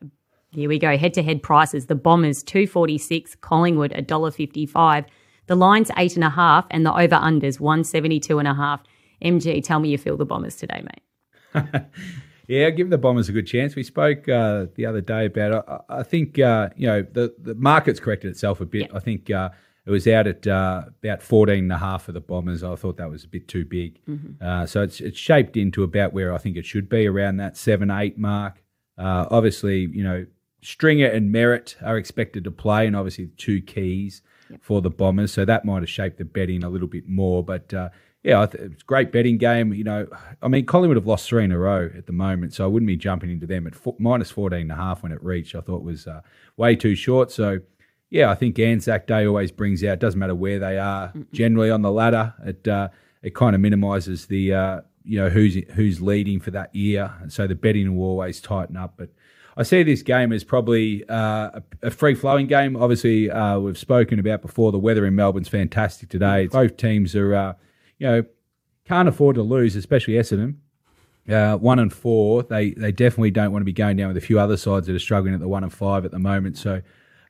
Here 0.50 0.68
we 0.68 0.78
go. 0.78 0.98
Head 0.98 1.14
to 1.14 1.22
head 1.22 1.42
prices: 1.42 1.86
the 1.86 1.94
Bombers 1.94 2.42
two 2.42 2.66
forty 2.66 2.98
six, 2.98 3.36
Collingwood 3.36 3.92
a 3.92 4.02
dollar 4.02 4.30
fifty 4.30 4.66
five. 4.66 5.06
The 5.46 5.54
lines 5.54 5.90
eight 5.96 6.14
and 6.14 6.24
a 6.24 6.30
half, 6.30 6.66
and 6.70 6.84
the 6.84 6.92
over 6.92 7.16
unders 7.16 7.58
one 7.58 7.84
seventy 7.84 8.20
two 8.20 8.38
and 8.38 8.46
a 8.46 8.54
half. 8.54 8.82
MG, 9.24 9.64
tell 9.64 9.80
me 9.80 9.88
you 9.88 9.96
feel 9.96 10.18
the 10.18 10.26
Bombers 10.26 10.56
today, 10.56 10.82
mate. 10.82 11.00
yeah, 12.48 12.70
give 12.70 12.90
the 12.90 12.98
Bombers 12.98 13.28
a 13.28 13.32
good 13.32 13.46
chance. 13.46 13.74
We 13.74 13.82
spoke 13.82 14.28
uh, 14.28 14.66
the 14.74 14.86
other 14.86 15.00
day 15.00 15.26
about. 15.26 15.68
I, 15.68 16.00
I 16.00 16.02
think 16.02 16.38
uh, 16.38 16.70
you 16.76 16.86
know 16.86 17.02
the 17.02 17.34
the 17.38 17.54
market's 17.54 18.00
corrected 18.00 18.30
itself 18.30 18.60
a 18.60 18.66
bit. 18.66 18.90
I 18.94 19.00
think 19.00 19.30
uh, 19.30 19.50
it 19.86 19.90
was 19.90 20.06
out 20.06 20.26
at 20.26 20.46
uh, 20.46 20.84
about 21.02 21.22
14 21.22 21.58
and 21.58 21.72
a 21.72 21.78
half 21.78 22.04
for 22.04 22.12
the 22.12 22.20
Bombers. 22.20 22.62
I 22.62 22.74
thought 22.76 22.96
that 22.96 23.10
was 23.10 23.24
a 23.24 23.28
bit 23.28 23.48
too 23.48 23.64
big. 23.64 24.00
Mm-hmm. 24.06 24.44
Uh, 24.44 24.66
so 24.66 24.82
it's 24.82 25.00
it's 25.00 25.18
shaped 25.18 25.56
into 25.56 25.82
about 25.82 26.12
where 26.12 26.32
I 26.32 26.38
think 26.38 26.56
it 26.56 26.66
should 26.66 26.88
be, 26.88 27.06
around 27.06 27.36
that 27.38 27.56
seven 27.56 27.90
eight 27.90 28.18
mark. 28.18 28.62
Uh, 28.98 29.26
obviously, 29.30 29.88
you 29.92 30.04
know 30.04 30.26
Stringer 30.62 31.08
and 31.08 31.34
Merrett 31.34 31.76
are 31.82 31.98
expected 31.98 32.44
to 32.44 32.50
play, 32.50 32.86
and 32.86 32.96
obviously 32.96 33.28
two 33.36 33.60
keys 33.60 34.22
yep. 34.50 34.60
for 34.62 34.80
the 34.80 34.90
Bombers. 34.90 35.32
So 35.32 35.44
that 35.44 35.64
might 35.64 35.82
have 35.82 35.90
shaped 35.90 36.18
the 36.18 36.24
betting 36.24 36.64
a 36.64 36.70
little 36.70 36.88
bit 36.88 37.08
more, 37.08 37.44
but 37.44 37.72
yeah, 38.24 38.44
it's 38.44 38.54
a 38.54 38.84
great 38.86 39.12
betting 39.12 39.36
game. 39.36 39.74
You 39.74 39.84
know, 39.84 40.06
I 40.42 40.48
mean, 40.48 40.64
Collingwood 40.64 40.96
have 40.96 41.06
lost 41.06 41.28
three 41.28 41.44
in 41.44 41.52
a 41.52 41.58
row 41.58 41.90
at 41.96 42.06
the 42.06 42.12
moment, 42.12 42.54
so 42.54 42.64
I 42.64 42.66
wouldn't 42.66 42.86
be 42.86 42.96
jumping 42.96 43.30
into 43.30 43.46
them 43.46 43.66
at 43.66 43.74
four, 43.74 43.94
minus 43.98 44.30
14 44.30 44.62
and 44.62 44.72
a 44.72 44.76
half 44.76 45.02
when 45.02 45.12
it 45.12 45.22
reached. 45.22 45.54
I 45.54 45.60
thought 45.60 45.82
was 45.82 46.06
uh, 46.06 46.22
way 46.56 46.74
too 46.74 46.94
short. 46.94 47.30
So, 47.30 47.60
yeah, 48.08 48.30
I 48.30 48.34
think 48.34 48.58
Anzac 48.58 49.06
Day 49.06 49.26
always 49.26 49.52
brings 49.52 49.84
out, 49.84 49.98
doesn't 49.98 50.18
matter 50.18 50.34
where 50.34 50.58
they 50.58 50.78
are, 50.78 51.08
Mm-mm. 51.08 51.30
generally 51.32 51.70
on 51.70 51.82
the 51.82 51.92
ladder, 51.92 52.32
it 52.46 52.66
uh, 52.66 52.88
it 53.22 53.34
kind 53.34 53.54
of 53.54 53.60
minimises 53.60 54.26
the, 54.26 54.54
uh, 54.54 54.80
you 55.04 55.18
know, 55.18 55.28
who's 55.28 55.56
who's 55.74 56.00
leading 56.00 56.40
for 56.40 56.50
that 56.52 56.74
year. 56.74 57.12
And 57.20 57.30
so 57.30 57.46
the 57.46 57.54
betting 57.54 57.94
will 57.94 58.06
always 58.06 58.40
tighten 58.40 58.78
up. 58.78 58.94
But 58.96 59.10
I 59.54 59.64
see 59.64 59.82
this 59.82 60.00
game 60.00 60.32
as 60.32 60.44
probably 60.44 61.04
uh, 61.10 61.50
a, 61.52 61.62
a 61.82 61.90
free 61.90 62.14
flowing 62.14 62.46
game. 62.46 62.74
Obviously, 62.74 63.30
uh, 63.30 63.58
we've 63.58 63.76
spoken 63.76 64.18
about 64.18 64.40
before 64.40 64.72
the 64.72 64.78
weather 64.78 65.04
in 65.04 65.14
Melbourne's 65.14 65.48
fantastic 65.48 66.08
today. 66.08 66.46
Both 66.46 66.78
teams 66.78 67.14
are 67.14 67.34
uh, 67.34 67.52
you 67.98 68.06
know, 68.06 68.24
can't 68.84 69.08
afford 69.08 69.36
to 69.36 69.42
lose, 69.42 69.76
especially 69.76 70.14
Essendon. 70.14 70.56
Uh, 71.28 71.56
one 71.56 71.78
and 71.78 71.92
four, 71.92 72.42
they 72.42 72.70
they 72.72 72.92
definitely 72.92 73.30
don't 73.30 73.50
want 73.50 73.62
to 73.62 73.66
be 73.66 73.72
going 73.72 73.96
down 73.96 74.08
with 74.08 74.16
a 74.16 74.20
few 74.20 74.38
other 74.38 74.58
sides 74.58 74.86
that 74.86 74.94
are 74.94 74.98
struggling 74.98 75.32
at 75.32 75.40
the 75.40 75.48
one 75.48 75.62
and 75.62 75.72
five 75.72 76.04
at 76.04 76.10
the 76.10 76.18
moment. 76.18 76.58
So 76.58 76.82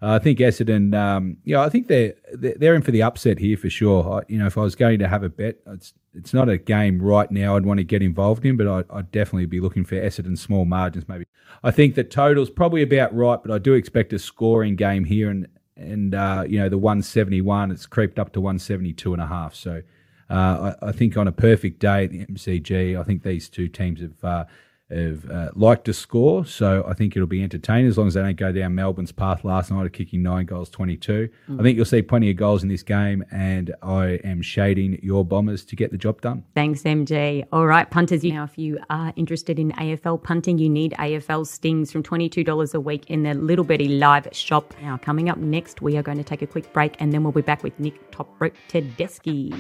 I 0.03 0.19
think 0.19 0.39
Essendon, 0.39 0.95
um, 0.95 1.39
yeah, 1.45 1.61
I 1.61 1.69
think 1.69 1.87
they're 1.87 2.15
they're 2.33 2.75
in 2.75 2.83
for 2.83 2.91
the 2.91 3.03
upset 3.03 3.39
here 3.39 3.57
for 3.57 3.71
sure. 3.71 4.21
I, 4.21 4.23
you 4.29 4.39
know, 4.39 4.47
if 4.47 4.59
I 4.59 4.63
was 4.63 4.75
going 4.75 4.99
to 4.99 5.09
have 5.09 5.23
a 5.23 5.29
bet, 5.29 5.57
it's 5.67 5.95
it's 6.13 6.35
not 6.35 6.49
a 6.49 6.59
game 6.59 7.01
right 7.01 7.31
now 7.31 7.57
I'd 7.57 7.65
want 7.65 7.79
to 7.79 7.85
get 7.85 8.03
involved 8.03 8.45
in, 8.45 8.57
but 8.57 8.69
I'd, 8.69 8.85
I'd 8.91 9.11
definitely 9.11 9.47
be 9.47 9.61
looking 9.61 9.85
for 9.85 9.95
Essendon 9.95 10.37
small 10.37 10.65
margins. 10.65 11.09
Maybe 11.09 11.25
I 11.63 11.71
think 11.71 11.95
the 11.95 12.05
total's 12.05 12.51
probably 12.51 12.83
about 12.83 13.15
right, 13.15 13.39
but 13.43 13.51
I 13.51 13.59
do 13.59 13.75
expect 13.75 14.13
a 14.13 14.19
scoring 14.19 14.77
game 14.77 15.05
here, 15.05 15.31
and 15.31 15.49
and 15.77 16.15
uh, 16.15 16.45
you 16.47 16.59
know 16.59 16.69
the 16.69 16.79
171, 16.79 17.71
it's 17.71 17.87
creeped 17.87 18.19
up 18.19 18.33
to 18.33 18.41
172 18.41 19.13
and 19.13 19.23
a 19.23 19.27
half. 19.27 19.55
So. 19.55 19.83
Uh, 20.31 20.75
I, 20.83 20.89
I, 20.89 20.93
think 20.93 21.17
on 21.17 21.29
a 21.29 21.33
perfect 21.33 21.81
day 21.81 22.05
at 22.05 22.11
the 22.11 22.25
MCG, 22.25 22.99
I 22.99 23.03
think 23.03 23.23
these 23.23 23.49
two 23.49 23.69
teams 23.69 24.01
have 24.01 24.25
uh, 24.25 24.45
have 24.91 25.31
uh, 25.31 25.51
liked 25.55 25.87
to 25.87 25.95
score. 25.95 26.45
So 26.45 26.85
I 26.87 26.95
think 26.95 27.17
it'll 27.17 27.27
be 27.27 27.43
entertaining 27.43 27.87
as 27.87 27.97
long 27.97 28.09
as 28.09 28.15
they 28.15 28.23
don't 28.23 28.37
go 28.37 28.53
down 28.53 28.75
Melbourne's 28.75 29.13
path 29.13 29.45
last 29.45 29.71
night 29.71 29.87
of 29.87 29.93
kicking 29.93 30.23
nine 30.23 30.47
goals, 30.47 30.69
22. 30.71 31.29
Mm. 31.49 31.61
I 31.61 31.63
think 31.63 31.77
you'll 31.77 31.85
see 31.85 32.03
plenty 32.03 32.31
of 32.31 32.37
goals 32.37 32.63
in 32.63 32.69
this 32.69 32.83
game, 32.83 33.25
and 33.31 33.75
I 33.83 34.21
am 34.25 34.43
shading 34.43 34.99
your 35.03 35.25
Bombers 35.25 35.65
to 35.67 35.77
get 35.77 35.91
the 35.91 35.99
job 35.99 36.21
done. 36.21 36.45
Thanks, 36.55 36.83
MG. 36.83 37.45
All 37.53 37.67
right, 37.67 37.91
punters, 37.91 38.23
now 38.25 38.45
if 38.45 38.59
you 38.59 38.79
are 38.91 39.13
interested 39.17 39.59
in 39.59 39.73
AFL 39.73 40.23
punting, 40.23 40.59
you 40.59 40.69
need 40.69 40.93
AFL 40.93 41.47
stings 41.47 41.91
from 41.91 42.03
$22 42.03 42.75
a 42.75 42.81
week 42.81 43.11
in 43.11 43.23
the 43.23 43.35
Little 43.35 43.65
Birdie 43.65 43.89
live 43.89 44.29
shop. 44.33 44.75
Now, 44.83 44.97
coming 44.99 45.29
up 45.29 45.39
next, 45.39 45.83
we 45.83 45.97
are 45.97 46.03
going 46.03 46.19
to 46.19 46.25
take 46.25 46.43
a 46.43 46.47
quick 46.47 46.73
break 46.73 46.97
and 47.01 47.13
then 47.13 47.23
we'll 47.23 47.33
be 47.33 47.43
back 47.43 47.63
with 47.63 47.79
Nick 47.81 48.11
Top 48.11 48.29
Rope 48.39 48.55
Tedeschi. 48.69 49.53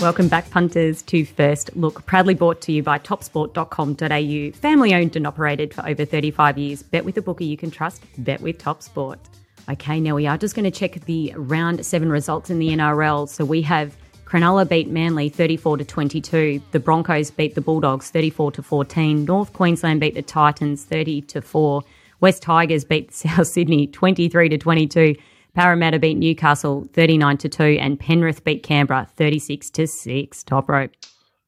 Welcome 0.00 0.28
back, 0.28 0.48
punters, 0.48 1.02
to 1.02 1.26
First 1.26 1.76
Look, 1.76 2.06
proudly 2.06 2.32
brought 2.32 2.62
to 2.62 2.72
you 2.72 2.82
by 2.82 2.98
topsport.com.au. 2.98 4.58
Family 4.58 4.94
owned 4.94 5.14
and 5.14 5.26
operated 5.26 5.74
for 5.74 5.86
over 5.86 6.06
35 6.06 6.56
years. 6.56 6.82
Bet 6.82 7.04
with 7.04 7.18
a 7.18 7.22
bookie 7.22 7.44
you 7.44 7.58
can 7.58 7.70
trust. 7.70 8.02
Bet 8.16 8.40
with 8.40 8.56
Topsport. 8.56 9.18
Okay, 9.68 10.00
now 10.00 10.14
we 10.14 10.26
are 10.26 10.38
just 10.38 10.54
going 10.54 10.64
to 10.64 10.70
check 10.70 11.04
the 11.04 11.34
round 11.36 11.84
seven 11.84 12.08
results 12.08 12.48
in 12.48 12.58
the 12.58 12.70
NRL. 12.70 13.28
So 13.28 13.44
we 13.44 13.60
have 13.60 13.94
Cronulla 14.24 14.66
beat 14.66 14.88
Manly 14.88 15.28
34 15.28 15.76
to 15.76 15.84
22. 15.84 16.62
The 16.70 16.80
Broncos 16.80 17.30
beat 17.30 17.54
the 17.54 17.60
Bulldogs 17.60 18.08
34 18.08 18.52
to 18.52 18.62
14. 18.62 19.26
North 19.26 19.52
Queensland 19.52 20.00
beat 20.00 20.14
the 20.14 20.22
Titans 20.22 20.82
30 20.82 21.20
to 21.22 21.42
4. 21.42 21.82
West 22.20 22.42
Tigers 22.42 22.84
beat 22.86 23.12
South 23.14 23.48
Sydney 23.48 23.86
23 23.86 24.48
to 24.48 24.56
22. 24.56 25.16
Parramatta 25.54 25.98
beat 25.98 26.16
Newcastle 26.16 26.88
39 26.92 27.38
to 27.38 27.48
2 27.48 27.62
and 27.80 27.98
Penrith 27.98 28.44
beat 28.44 28.62
Canberra 28.62 29.08
36 29.16 29.70
to 29.70 29.86
6. 29.86 30.42
Top 30.44 30.68
rope. 30.68 30.92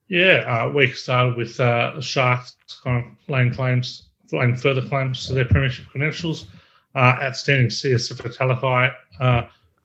Yeah, 0.09 0.45
uh, 0.47 0.71
week 0.71 0.95
started 0.95 1.37
with 1.37 1.59
uh, 1.59 1.93
the 1.95 2.03
Sharks 2.03 2.57
kind 2.85 3.05
of 3.05 3.11
laying 3.29 3.53
claims, 3.53 4.09
laying 4.31 4.57
further 4.57 4.87
claims 4.87 5.27
to 5.27 5.35
their 5.35 5.47
premiership 5.47 5.87
credentials. 5.87 6.47
Uh, 6.95 7.17
outstanding 7.23 7.69
CSF 7.69 8.37
Talakai 8.37 8.93
uh, 9.21 9.43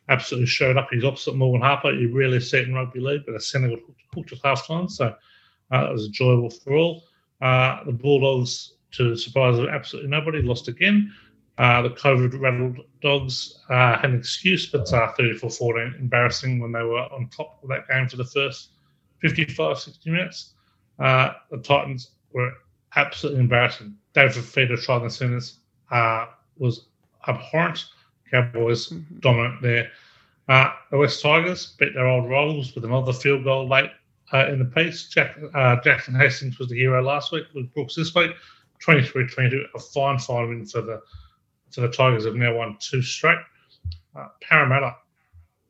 absolutely 0.09 0.47
showed 0.47 0.77
up. 0.77 0.89
He's 0.91 1.05
opposite 1.05 1.35
Morgan 1.35 1.61
Harper. 1.61 1.93
You 1.93 2.11
really 2.13 2.39
see 2.39 2.57
it 2.57 2.67
in 2.67 2.73
rugby 2.73 2.99
league, 2.99 3.23
but 3.25 3.35
a 3.35 3.39
Senegal 3.39 3.77
hooked 4.13 4.33
at 4.33 4.39
half 4.43 4.67
time, 4.67 4.89
so 4.89 5.15
uh, 5.71 5.89
it 5.89 5.93
was 5.93 6.07
enjoyable 6.07 6.49
for 6.49 6.73
all. 6.73 7.03
Uh, 7.41 7.83
the 7.85 7.91
Bulldogs, 7.91 8.73
to 8.91 9.11
the 9.11 9.17
surprise 9.17 9.57
of 9.57 9.69
absolutely 9.69 10.09
nobody, 10.09 10.41
lost 10.41 10.67
again. 10.67 11.13
Uh, 11.57 11.81
the 11.81 11.89
COVID 11.89 12.39
rattled 12.39 12.79
dogs 13.01 13.59
uh, 13.69 13.97
had 13.97 14.11
an 14.11 14.19
excuse, 14.19 14.67
but 14.67 14.91
uh, 14.93 15.11
34 15.13 15.49
14, 15.49 15.95
embarrassing 15.99 16.59
when 16.59 16.71
they 16.71 16.83
were 16.83 16.99
on 16.99 17.29
top 17.29 17.59
of 17.63 17.69
that 17.69 17.87
game 17.87 18.07
for 18.07 18.17
the 18.17 18.25
first 18.25 18.69
55, 19.21 19.79
60 19.79 20.11
minutes. 20.11 20.53
Uh, 20.99 21.31
the 21.49 21.57
Titans 21.57 22.11
were 22.31 22.51
absolutely 22.95 23.41
embarrassing. 23.41 23.95
David 24.13 24.33
Fifita 24.33 24.81
trying 24.81 25.03
the 25.03 25.09
Sooners 25.09 25.59
uh, 25.91 26.27
was 26.57 26.87
abhorrent. 27.27 27.85
Cowboys 28.29 28.89
mm-hmm. 28.89 29.19
dominant 29.19 29.61
there. 29.61 29.89
Uh, 30.47 30.71
the 30.91 30.97
West 30.97 31.21
Tigers 31.21 31.75
beat 31.79 31.93
their 31.95 32.07
old 32.07 32.29
rivals 32.29 32.75
with 32.75 32.85
another 32.85 33.13
field 33.13 33.43
goal 33.43 33.67
late 33.67 33.89
uh, 34.31 34.47
in 34.47 34.59
the 34.59 34.65
piece. 34.65 35.09
Jack, 35.09 35.37
Jackson 35.83 36.13
Hastings 36.13 36.59
was 36.59 36.69
the 36.69 36.75
hero 36.75 37.01
last 37.01 37.31
week 37.31 37.45
with 37.55 37.73
Brooks 37.73 37.95
this 37.95 38.13
week. 38.13 38.31
23 38.79 39.27
22, 39.27 39.65
a 39.73 39.79
fine, 39.79 40.19
fine 40.19 40.49
win 40.49 40.65
for 40.65 40.81
the 40.81 41.01
so 41.69 41.81
the 41.81 41.89
Tigers 41.89 42.25
have 42.25 42.35
now 42.35 42.55
won 42.55 42.77
two 42.79 43.01
straight. 43.01 43.39
Uh, 44.15 44.27
Parramatta 44.41 44.95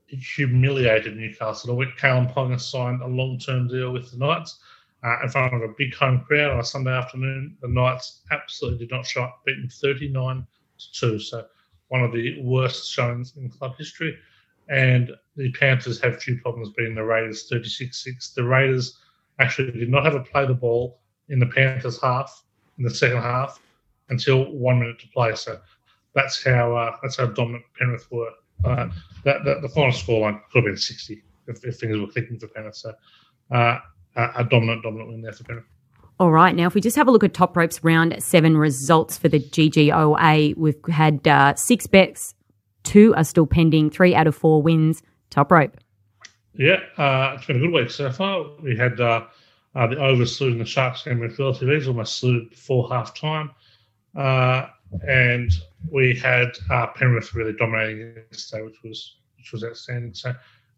humiliated 0.08 1.18
Newcastle. 1.18 1.68
The 1.68 1.76
week 1.76 1.98
Kalyn 1.98 2.34
Ponga 2.34 2.60
signed 2.60 3.02
a 3.02 3.08
long-term 3.08 3.68
deal 3.68 3.92
with 3.92 4.12
the 4.12 4.18
Knights 4.18 4.60
uh, 5.04 5.18
in 5.24 5.30
front 5.30 5.54
of 5.54 5.62
a 5.62 5.74
big 5.78 5.94
home 5.96 6.22
crowd 6.22 6.52
on 6.52 6.60
a 6.60 6.64
Sunday 6.64 6.92
afternoon. 6.92 7.58
The 7.62 7.68
Knights 7.68 8.22
absolutely 8.32 8.86
did 8.86 8.92
not 8.92 9.06
show 9.06 9.24
up, 9.24 9.42
beaten 9.46 9.70
39 9.70 10.48
to 10.78 10.92
2. 10.94 11.20
So 11.20 11.46
one 11.90 12.04
of 12.04 12.12
the 12.12 12.42
worst 12.42 12.92
showings 12.92 13.34
in 13.38 13.50
club 13.50 13.76
history. 13.78 14.18
And 14.70 15.12
the 15.36 15.52
Panthers 15.54 16.02
have 16.02 16.22
few 16.22 16.40
problems 16.42 16.70
beating 16.76 16.96
the 16.96 17.04
Raiders 17.04 17.48
36 17.50 18.04
6. 18.04 18.30
The 18.32 18.44
Raiders 18.44 18.98
actually 19.40 19.72
did 19.72 19.90
not 19.90 20.04
have 20.04 20.16
a 20.16 20.20
play 20.20 20.46
the 20.46 20.54
ball 20.54 21.00
in 21.30 21.40
the 21.40 21.46
Panthers 21.46 22.02
half, 22.02 22.44
in 22.78 22.84
the 22.84 22.90
second 22.90 23.22
half, 23.22 23.62
until 24.10 24.52
one 24.52 24.80
minute 24.80 25.00
to 25.00 25.08
play. 25.10 25.36
So 25.36 25.60
that's 26.18 26.44
how 26.44 26.76
uh, 26.76 26.98
that's 27.02 27.16
how 27.18 27.28
dominant 27.28 27.64
Penrith 27.78 28.12
were. 28.12 28.32
Uh, 28.66 28.90
that, 29.24 29.46
that, 29.46 29.62
the 29.62 29.70
final 29.70 29.92
scoreline 29.92 30.42
could 30.52 30.64
have 30.64 30.66
been 30.66 30.78
60 30.78 31.22
if, 31.48 31.64
if 31.64 31.80
things 31.80 31.96
were 31.96 32.08
clicking 32.08 32.40
for 32.40 32.48
Penrith. 32.48 32.76
So 32.76 32.92
uh, 33.52 33.78
a 34.16 34.44
dominant, 34.44 34.82
dominant 34.82 35.10
win 35.10 35.22
there 35.22 35.32
for 35.32 35.44
Penrith. 35.44 35.66
All 36.20 36.32
right, 36.32 36.56
now 36.56 36.66
if 36.66 36.74
we 36.74 36.82
just 36.82 36.96
have 36.96 37.08
a 37.08 37.12
look 37.12 37.24
at 37.24 37.36
top 37.36 37.56
ropes 37.56 37.84
round 37.84 38.16
seven 38.24 38.58
results 38.58 39.20
for 39.20 39.30
the 39.30 39.40
GGOA, 39.40 40.58
we've 40.58 40.76
had 40.90 41.28
uh, 41.28 41.54
six 41.54 41.86
bets, 41.86 42.34
two 42.82 43.14
are 43.16 43.24
still 43.24 43.46
pending, 43.46 43.92
three 43.92 44.16
out 44.16 44.26
of 44.26 44.36
four 44.36 44.62
wins. 44.64 45.04
Top 45.30 45.52
rope. 45.52 45.78
Yeah, 46.54 46.80
uh, 46.98 47.36
it's 47.36 47.46
been 47.46 47.58
a 47.58 47.60
good 47.60 47.72
week 47.72 47.92
so 47.92 48.12
far. 48.12 48.46
We 48.64 48.76
had 48.76 49.00
uh, 49.00 49.26
uh, 49.76 49.88
the 49.88 49.98
overs 49.98 50.42
in 50.42 50.58
the 50.58 50.66
Sharks 50.66 51.04
game 51.04 51.20
with 51.20 51.40
ease, 51.40 51.88
almost 51.88 52.16
slewed 52.16 52.50
before 52.50 52.90
half 52.90 53.14
time. 53.14 53.52
And 55.08 55.52
we 55.92 56.16
had 56.16 56.50
uh, 56.70 56.88
Penrith 56.88 57.34
really 57.34 57.54
dominating 57.54 58.16
yesterday, 58.32 58.64
which 58.64 58.84
was 58.84 59.18
which 59.38 59.52
was 59.52 59.64
outstanding. 59.64 60.14
So 60.14 60.34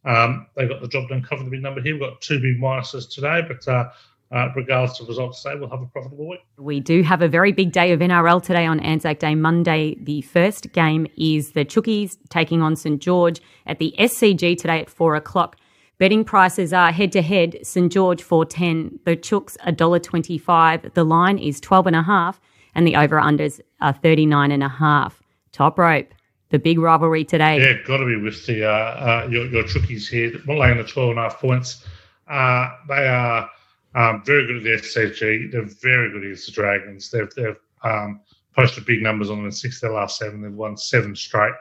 um, 0.06 0.48
they 0.56 0.68
got 0.68 0.82
the 0.82 0.88
job 0.88 1.10
done, 1.10 1.22
covering 1.22 1.46
the 1.46 1.52
big 1.52 1.64
number 1.64 1.82
here. 1.82 1.94
We've 1.94 2.02
got 2.02 2.22
two 2.22 2.40
big 2.40 2.60
minuses 2.60 3.10
today, 3.14 3.42
but 3.48 3.68
uh, 3.68 3.90
uh, 4.32 4.50
regardless 4.56 5.00
of 5.00 5.08
results 5.08 5.42
today, 5.42 5.56
we'll 5.60 5.70
have 5.70 5.82
a 5.82 5.88
profitable 5.88 6.28
week. 6.30 6.42
We 6.58 6.80
do 6.80 7.02
have 7.02 7.22
a 7.22 7.28
very 7.28 7.52
big 7.52 7.72
day 7.72 7.92
of 7.92 8.00
NRL 8.00 8.44
today 8.44 8.66
on 8.66 8.80
Anzac 8.80 9.20
Day, 9.20 9.36
Monday. 9.36 9.96
The 10.02 10.22
first 10.22 10.72
game 10.72 11.08
is 11.18 11.54
the 11.54 11.66
Chookies 11.66 12.18
taking 12.30 12.62
on 12.62 12.76
St 12.76 13.02
George 13.02 13.42
at 13.66 13.80
the 13.80 13.94
SCG 13.98 14.58
today 14.58 14.82
at 14.82 14.90
four 14.90 15.16
o'clock. 15.16 15.58
Betting 15.98 16.24
prices 16.24 16.72
are 16.72 16.92
head 16.92 17.12
to 17.14 17.22
head. 17.22 17.58
St 17.64 17.92
George 17.92 18.22
four 18.22 18.46
ten, 18.46 19.00
the 19.04 19.18
Chooks 19.18 19.58
a 19.66 19.72
dollar 19.72 20.00
twenty 20.00 20.38
five. 20.38 20.94
The 20.94 21.04
line 21.04 21.38
is 21.38 21.60
twelve 21.60 21.88
and 21.88 21.96
a 21.96 22.04
half 22.04 22.40
and 22.76 22.88
the 22.88 22.96
over 22.96 23.18
unders 23.18 23.60
are 23.82 23.94
39 23.94 24.52
and 24.52 24.64
a 24.64 24.70
half. 24.70 25.22
Top 25.52 25.80
rope, 25.80 26.14
the 26.50 26.60
big 26.60 26.80
rivalry 26.80 27.24
today. 27.26 27.60
Yeah, 27.60 27.86
got 27.86 27.98
to 27.98 28.06
be 28.06 28.16
with 28.16 28.46
the 28.46 28.66
uh, 28.66 28.70
uh, 28.70 29.28
your, 29.30 29.46
your 29.48 29.64
Chookies 29.64 30.08
here, 30.08 30.32
laying 30.48 30.78
the 30.78 30.84
12 30.84 31.10
and 31.12 31.20
a 31.20 31.24
half 31.24 31.40
points. 31.40 31.86
Uh, 32.28 32.70
they 32.88 33.08
are 33.08 33.50
um, 33.96 34.24
very 34.24 34.46
good 34.46 34.58
at 34.58 34.64
the 34.64 34.88
SCG. 34.88 35.52
They're 35.52 35.66
very 35.66 36.12
good 36.12 36.24
against 36.24 36.46
the 36.46 36.52
Dragons. 36.52 37.10
They've, 37.10 37.30
they've 37.36 37.58
um, 37.84 38.22
posted 38.56 38.86
big 38.86 39.02
numbers 39.02 39.30
on 39.30 39.38
them 39.38 39.46
in 39.46 39.52
six 39.52 39.82
their 39.82 39.92
last 39.92 40.18
seven. 40.18 40.42
They've 40.42 40.52
won 40.52 40.78
seven 40.78 41.16
straight. 41.16 41.54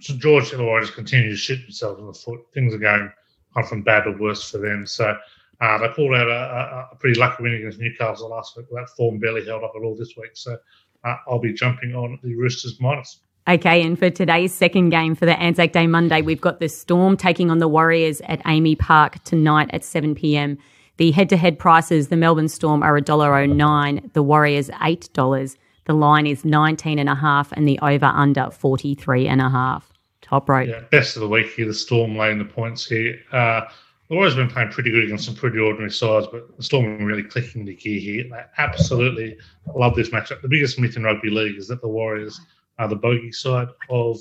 So 0.00 0.14
George 0.14 0.52
otherwise 0.52 0.90
continue 0.90 1.30
to 1.30 1.36
shoot 1.36 1.60
themselves 1.62 2.00
in 2.00 2.06
the 2.06 2.12
foot. 2.12 2.40
Things 2.54 2.74
are 2.74 2.78
going 2.78 3.12
on 3.56 3.64
from 3.64 3.82
bad 3.82 4.04
to 4.04 4.12
worse 4.12 4.50
for 4.50 4.58
them. 4.58 4.86
So 4.86 5.16
uh, 5.60 5.78
they 5.78 5.88
pulled 5.88 6.14
out 6.14 6.28
a, 6.28 6.88
a, 6.92 6.96
pretty 6.96 7.18
lucky 7.18 7.42
win 7.42 7.54
against 7.54 7.80
Newcastle 7.80 8.28
last 8.28 8.56
week. 8.56 8.66
That 8.70 8.88
form 8.96 9.18
barely 9.18 9.44
held 9.44 9.64
up 9.64 9.72
at 9.76 9.82
all 9.82 9.96
this 9.96 10.14
week. 10.16 10.30
So 10.34 10.56
uh, 11.04 11.16
I'll 11.26 11.40
be 11.40 11.52
jumping 11.52 11.94
on 11.94 12.18
the 12.22 12.34
Roosters 12.36 12.80
minus. 12.80 13.20
Okay, 13.48 13.82
and 13.82 13.98
for 13.98 14.10
today's 14.10 14.52
second 14.52 14.90
game 14.90 15.14
for 15.14 15.24
the 15.24 15.38
Anzac 15.40 15.72
Day 15.72 15.86
Monday, 15.86 16.20
we've 16.20 16.40
got 16.40 16.60
the 16.60 16.68
Storm 16.68 17.16
taking 17.16 17.50
on 17.50 17.58
the 17.58 17.68
Warriors 17.68 18.20
at 18.26 18.44
AAMI 18.44 18.78
Park 18.78 19.24
tonight 19.24 19.70
at 19.72 19.84
7 19.84 20.14
p.m. 20.14 20.58
The 20.98 21.12
head-to-head 21.12 21.58
prices: 21.58 22.08
the 22.08 22.16
Melbourne 22.16 22.48
Storm 22.48 22.82
are 22.82 23.00
$1.09, 23.00 24.12
the 24.12 24.22
Warriors 24.22 24.68
$8. 24.68 25.56
The 25.86 25.94
line 25.94 26.26
is 26.26 26.44
19 26.44 26.98
and 26.98 27.08
a 27.08 27.14
half, 27.14 27.50
and 27.52 27.66
the 27.66 27.78
over/under 27.80 28.50
43 28.50 29.26
and 29.26 29.40
a 29.40 29.48
half. 29.48 29.90
Top 30.20 30.48
rope. 30.48 30.68
Yeah, 30.68 30.82
best 30.90 31.16
of 31.16 31.22
the 31.22 31.28
week 31.28 31.46
here. 31.54 31.66
The 31.66 31.72
Storm 31.72 32.16
laying 32.16 32.38
the 32.38 32.44
points 32.44 32.84
here. 32.86 33.18
Uh, 33.32 33.62
have 34.10 34.36
been 34.36 34.48
playing 34.48 34.70
pretty 34.70 34.90
good 34.90 35.04
against 35.04 35.26
some 35.26 35.34
pretty 35.34 35.58
ordinary 35.58 35.90
sides, 35.90 36.26
but 36.32 36.56
the 36.56 36.62
Storm 36.62 36.86
are 36.86 37.04
really 37.04 37.22
clicking 37.22 37.64
the 37.64 37.74
gear 37.74 38.00
here. 38.00 38.24
They 38.30 38.42
absolutely 38.56 39.36
love 39.74 39.94
this 39.94 40.10
matchup. 40.10 40.40
The 40.40 40.48
biggest 40.48 40.78
myth 40.78 40.96
in 40.96 41.04
rugby 41.04 41.30
league 41.30 41.56
is 41.56 41.68
that 41.68 41.82
the 41.82 41.88
Warriors 41.88 42.40
are 42.78 42.88
the 42.88 42.96
bogey 42.96 43.32
side 43.32 43.68
of 43.90 44.18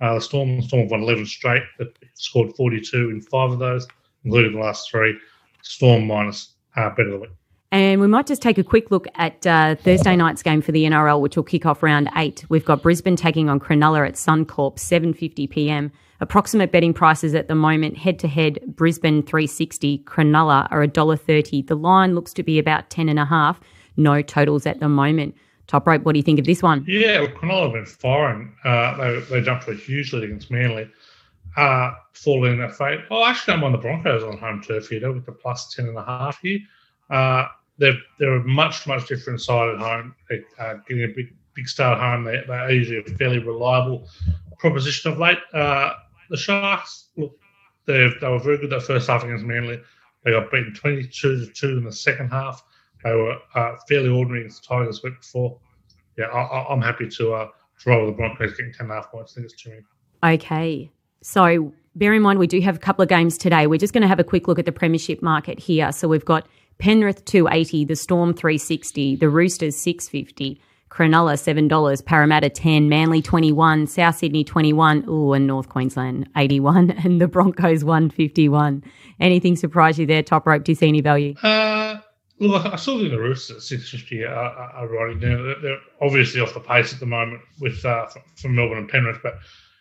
uh, 0.00 0.14
the 0.14 0.20
Storm. 0.20 0.56
The 0.56 0.62
Storm 0.62 0.82
have 0.82 0.90
won 0.90 1.02
11 1.02 1.26
straight, 1.26 1.62
but 1.78 1.88
scored 2.14 2.54
42 2.56 3.10
in 3.10 3.20
five 3.20 3.52
of 3.52 3.58
those, 3.58 3.86
including 4.24 4.52
the 4.52 4.58
last 4.58 4.90
three. 4.90 5.18
Storm 5.62 6.06
minus 6.06 6.54
uh, 6.76 6.90
better 6.90 7.10
than 7.10 7.26
And 7.72 8.00
we 8.00 8.06
might 8.06 8.26
just 8.26 8.40
take 8.40 8.56
a 8.56 8.64
quick 8.64 8.90
look 8.90 9.06
at 9.16 9.46
uh, 9.46 9.74
Thursday 9.74 10.16
night's 10.16 10.42
game 10.42 10.62
for 10.62 10.72
the 10.72 10.84
NRL, 10.84 11.20
which 11.20 11.36
will 11.36 11.44
kick 11.44 11.66
off 11.66 11.82
round 11.82 12.08
eight. 12.16 12.44
We've 12.48 12.64
got 12.64 12.82
Brisbane 12.82 13.16
taking 13.16 13.48
on 13.48 13.58
Cronulla 13.58 14.06
at 14.06 14.14
Suncorp, 14.14 14.76
7.50 14.76 15.50
p.m. 15.50 15.92
Approximate 16.20 16.72
betting 16.72 16.94
prices 16.94 17.34
at 17.34 17.48
the 17.48 17.54
moment, 17.54 17.96
head 17.96 18.18
to 18.20 18.28
head, 18.28 18.58
Brisbane 18.66 19.22
360, 19.22 19.98
Cronulla 19.98 20.66
are 20.70 20.86
$1.30. 20.86 21.66
The 21.66 21.76
line 21.76 22.14
looks 22.14 22.32
to 22.34 22.42
be 22.42 22.58
about 22.58 22.88
10.5. 22.90 23.56
No 23.96 24.22
totals 24.22 24.66
at 24.66 24.80
the 24.80 24.88
moment. 24.88 25.34
Top 25.66 25.86
rope, 25.86 26.02
what 26.02 26.12
do 26.12 26.18
you 26.18 26.22
think 26.22 26.38
of 26.38 26.46
this 26.46 26.62
one? 26.62 26.84
Yeah, 26.86 27.20
well, 27.20 27.28
Cronulla 27.28 27.72
been 27.72 27.86
firing. 27.86 28.54
Uh, 28.64 28.96
they, 28.96 29.20
they 29.30 29.40
jumped 29.42 29.64
to 29.66 29.72
a 29.72 29.74
huge 29.74 30.12
lead 30.12 30.24
against 30.24 30.50
Manly. 30.50 30.88
Uh, 31.56 31.92
falling 32.12 32.52
in 32.52 32.58
that 32.60 32.76
fate. 32.76 33.00
Oh, 33.10 33.24
actually, 33.24 33.54
I'm 33.54 33.64
on 33.64 33.72
the 33.72 33.78
Broncos 33.78 34.22
on 34.22 34.36
home 34.36 34.62
turf 34.62 34.88
here 34.88 35.10
with 35.10 35.24
the 35.24 35.32
plus 35.32 35.74
10.5 35.74 36.36
here. 36.42 36.58
Uh, 37.08 37.48
they're 37.78 37.96
they're 38.18 38.36
a 38.36 38.44
much 38.44 38.86
much 38.86 39.06
different 39.06 39.40
side 39.40 39.74
at 39.74 39.78
home. 39.78 40.14
They, 40.28 40.42
uh, 40.58 40.74
getting 40.86 41.04
a 41.04 41.08
big 41.08 41.34
big 41.54 41.68
start 41.68 41.98
at 41.98 42.02
home, 42.02 42.24
they, 42.24 42.42
they're 42.46 42.70
usually 42.70 42.98
a 42.98 43.16
fairly 43.16 43.38
reliable 43.38 44.08
proposition 44.58 45.12
of 45.12 45.18
late. 45.18 45.38
Uh, 45.52 45.94
the 46.30 46.36
Sharks, 46.36 47.08
look, 47.16 47.38
they 47.86 48.08
they 48.20 48.28
were 48.28 48.38
very 48.38 48.58
good 48.58 48.70
that 48.70 48.82
first 48.82 49.08
half 49.08 49.24
against 49.24 49.44
Manly. 49.44 49.80
They 50.24 50.32
got 50.32 50.50
beaten 50.50 50.74
twenty 50.74 51.04
two 51.04 51.44
to 51.44 51.52
two 51.52 51.78
in 51.78 51.84
the 51.84 51.92
second 51.92 52.30
half. 52.30 52.64
They 53.04 53.12
were 53.12 53.36
uh, 53.54 53.76
fairly 53.88 54.08
ordinary 54.08 54.40
against 54.40 54.62
the 54.62 54.74
Tigers 54.74 55.02
week 55.02 55.20
before. 55.20 55.58
Yeah, 56.18 56.26
I, 56.26 56.72
am 56.72 56.82
happy 56.82 57.08
to 57.08 57.34
uh, 57.34 57.48
to 57.80 57.90
roll 57.90 58.06
the 58.06 58.12
Broncos 58.12 58.56
getting 58.56 58.72
ten 58.72 58.88
half 58.88 59.10
points. 59.10 59.32
I 59.32 59.34
think 59.36 59.52
it's 59.52 59.62
too 59.62 59.70
many. 59.70 60.36
Okay, 60.36 60.90
so 61.22 61.72
bear 61.94 62.12
in 62.12 62.22
mind 62.22 62.38
we 62.38 62.46
do 62.46 62.60
have 62.60 62.76
a 62.76 62.80
couple 62.80 63.02
of 63.02 63.08
games 63.08 63.38
today. 63.38 63.66
We're 63.66 63.78
just 63.78 63.92
going 63.92 64.02
to 64.02 64.08
have 64.08 64.20
a 64.20 64.24
quick 64.24 64.48
look 64.48 64.58
at 64.58 64.64
the 64.64 64.72
premiership 64.72 65.22
market 65.22 65.58
here. 65.58 65.92
So 65.92 66.08
we've 66.08 66.24
got 66.24 66.46
Penrith 66.78 67.24
280, 67.24 67.84
the 67.86 67.96
Storm 67.96 68.34
360, 68.34 69.16
the 69.16 69.28
Roosters 69.28 69.76
650, 69.76 70.60
Cronulla 70.90 71.34
$7, 71.34 72.04
Parramatta 72.04 72.48
10, 72.48 72.88
Manly 72.88 73.20
21, 73.20 73.86
South 73.86 74.16
Sydney 74.16 74.44
21, 74.44 75.04
ooh, 75.08 75.32
and 75.32 75.46
North 75.46 75.68
Queensland 75.68 76.28
81, 76.36 76.90
and 77.04 77.20
the 77.20 77.28
Broncos 77.28 77.84
151. 77.84 78.84
Anything 79.20 79.56
surprise 79.56 79.98
you 79.98 80.06
there, 80.06 80.22
top 80.22 80.46
rope? 80.46 80.64
Do 80.64 80.72
you 80.72 80.76
see 80.76 80.88
any 80.88 81.00
value? 81.00 81.34
Uh, 81.42 81.98
look, 82.38 82.64
I 82.64 82.76
think 82.76 83.10
the 83.10 83.18
Roosters 83.18 83.56
at 83.56 83.62
650 83.62 84.24
are, 84.24 84.34
are, 84.34 84.70
are 84.70 84.88
riding 84.88 85.20
down. 85.20 85.54
They're 85.62 85.78
obviously 86.00 86.40
off 86.40 86.54
the 86.54 86.60
pace 86.60 86.92
at 86.92 87.00
the 87.00 87.06
moment 87.06 87.42
with 87.60 87.84
uh, 87.84 88.06
from 88.36 88.54
Melbourne 88.54 88.78
and 88.78 88.88
Penrith, 88.88 89.20
but 89.22 89.38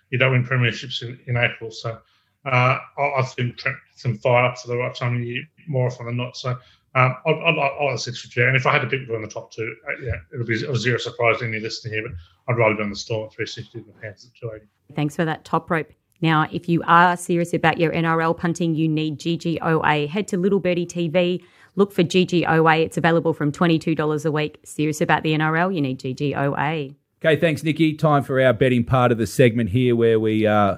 you 0.10 0.18
don't 0.18 0.32
win 0.32 0.44
premierships 0.44 1.02
in, 1.02 1.20
in 1.28 1.38
April. 1.38 1.72
So 1.72 2.00
uh, 2.46 2.78
I, 2.98 3.02
I 3.18 3.22
think 3.24 3.62
some 3.96 4.18
fire 4.18 4.46
up 4.46 4.58
for 4.58 4.68
the 4.68 4.78
right 4.78 4.94
time 4.94 5.16
of 5.16 5.22
year 5.22 5.44
more 5.68 5.88
often 5.88 6.06
than 6.06 6.18
not. 6.18 6.38
So 6.38 6.58
um, 6.96 7.16
I'll, 7.26 7.42
I'll, 7.46 7.60
I'll 7.60 7.90
have 7.90 8.00
six 8.00 8.22
for 8.22 8.48
And 8.48 8.56
if 8.56 8.66
I 8.66 8.72
had 8.72 8.80
to 8.80 8.88
pick 8.88 9.02
between 9.02 9.22
the 9.22 9.28
top 9.28 9.52
two, 9.52 9.76
uh, 9.88 10.02
yeah, 10.02 10.14
it'll 10.34 10.46
be 10.46 10.64
a 10.66 10.76
zero 10.76 10.98
surprise 10.98 11.40
to 11.40 11.46
any 11.46 11.60
listener 11.60 11.94
here, 11.94 12.04
but 12.04 12.14
I'd 12.48 12.58
rather 12.58 12.76
be 12.76 12.84
on 12.84 12.90
the 12.90 12.96
Storm 12.96 13.26
at 13.26 13.34
360 13.34 13.80
than 13.80 13.88
the 13.88 13.94
Panthers 13.94 14.32
at 14.34 14.40
280. 14.40 14.66
Thanks 14.96 15.16
for 15.16 15.26
that 15.26 15.44
top 15.44 15.70
rope. 15.70 15.92
Now, 16.22 16.48
if 16.52 16.70
you 16.70 16.82
are 16.88 17.18
serious 17.18 17.54
about 17.54 17.78
your 17.80 17.92
NRL 17.92 18.38
punting, 18.38 18.76
you 18.76 18.88
need 18.88 19.20
GGOA. 19.20 20.08
Head 20.08 20.30
to 20.30 20.38
Little 20.38 20.62
Birdie 20.62 20.86
TV, 20.86 21.44
look 21.76 21.92
for 21.92 22.04
GGOA. 22.04 22.86
It's 22.86 22.98
available 22.98 23.34
from 23.34 23.52
$22 23.52 24.26
a 24.26 24.32
week. 24.32 24.60
Serious 24.64 25.02
about 25.02 25.24
the 25.24 25.38
NRL, 25.38 25.76
you 25.76 25.82
need 25.82 26.00
GGOA. 26.00 26.96
Okay, 27.24 27.40
thanks, 27.40 27.64
Nikki. 27.64 27.94
Time 27.96 28.24
for 28.24 28.40
our 28.40 28.54
betting 28.54 28.86
part 28.86 29.12
of 29.12 29.18
the 29.18 29.28
segment 29.28 29.70
here 29.70 29.96
where 29.98 30.20
we 30.20 30.48
uh, 30.48 30.78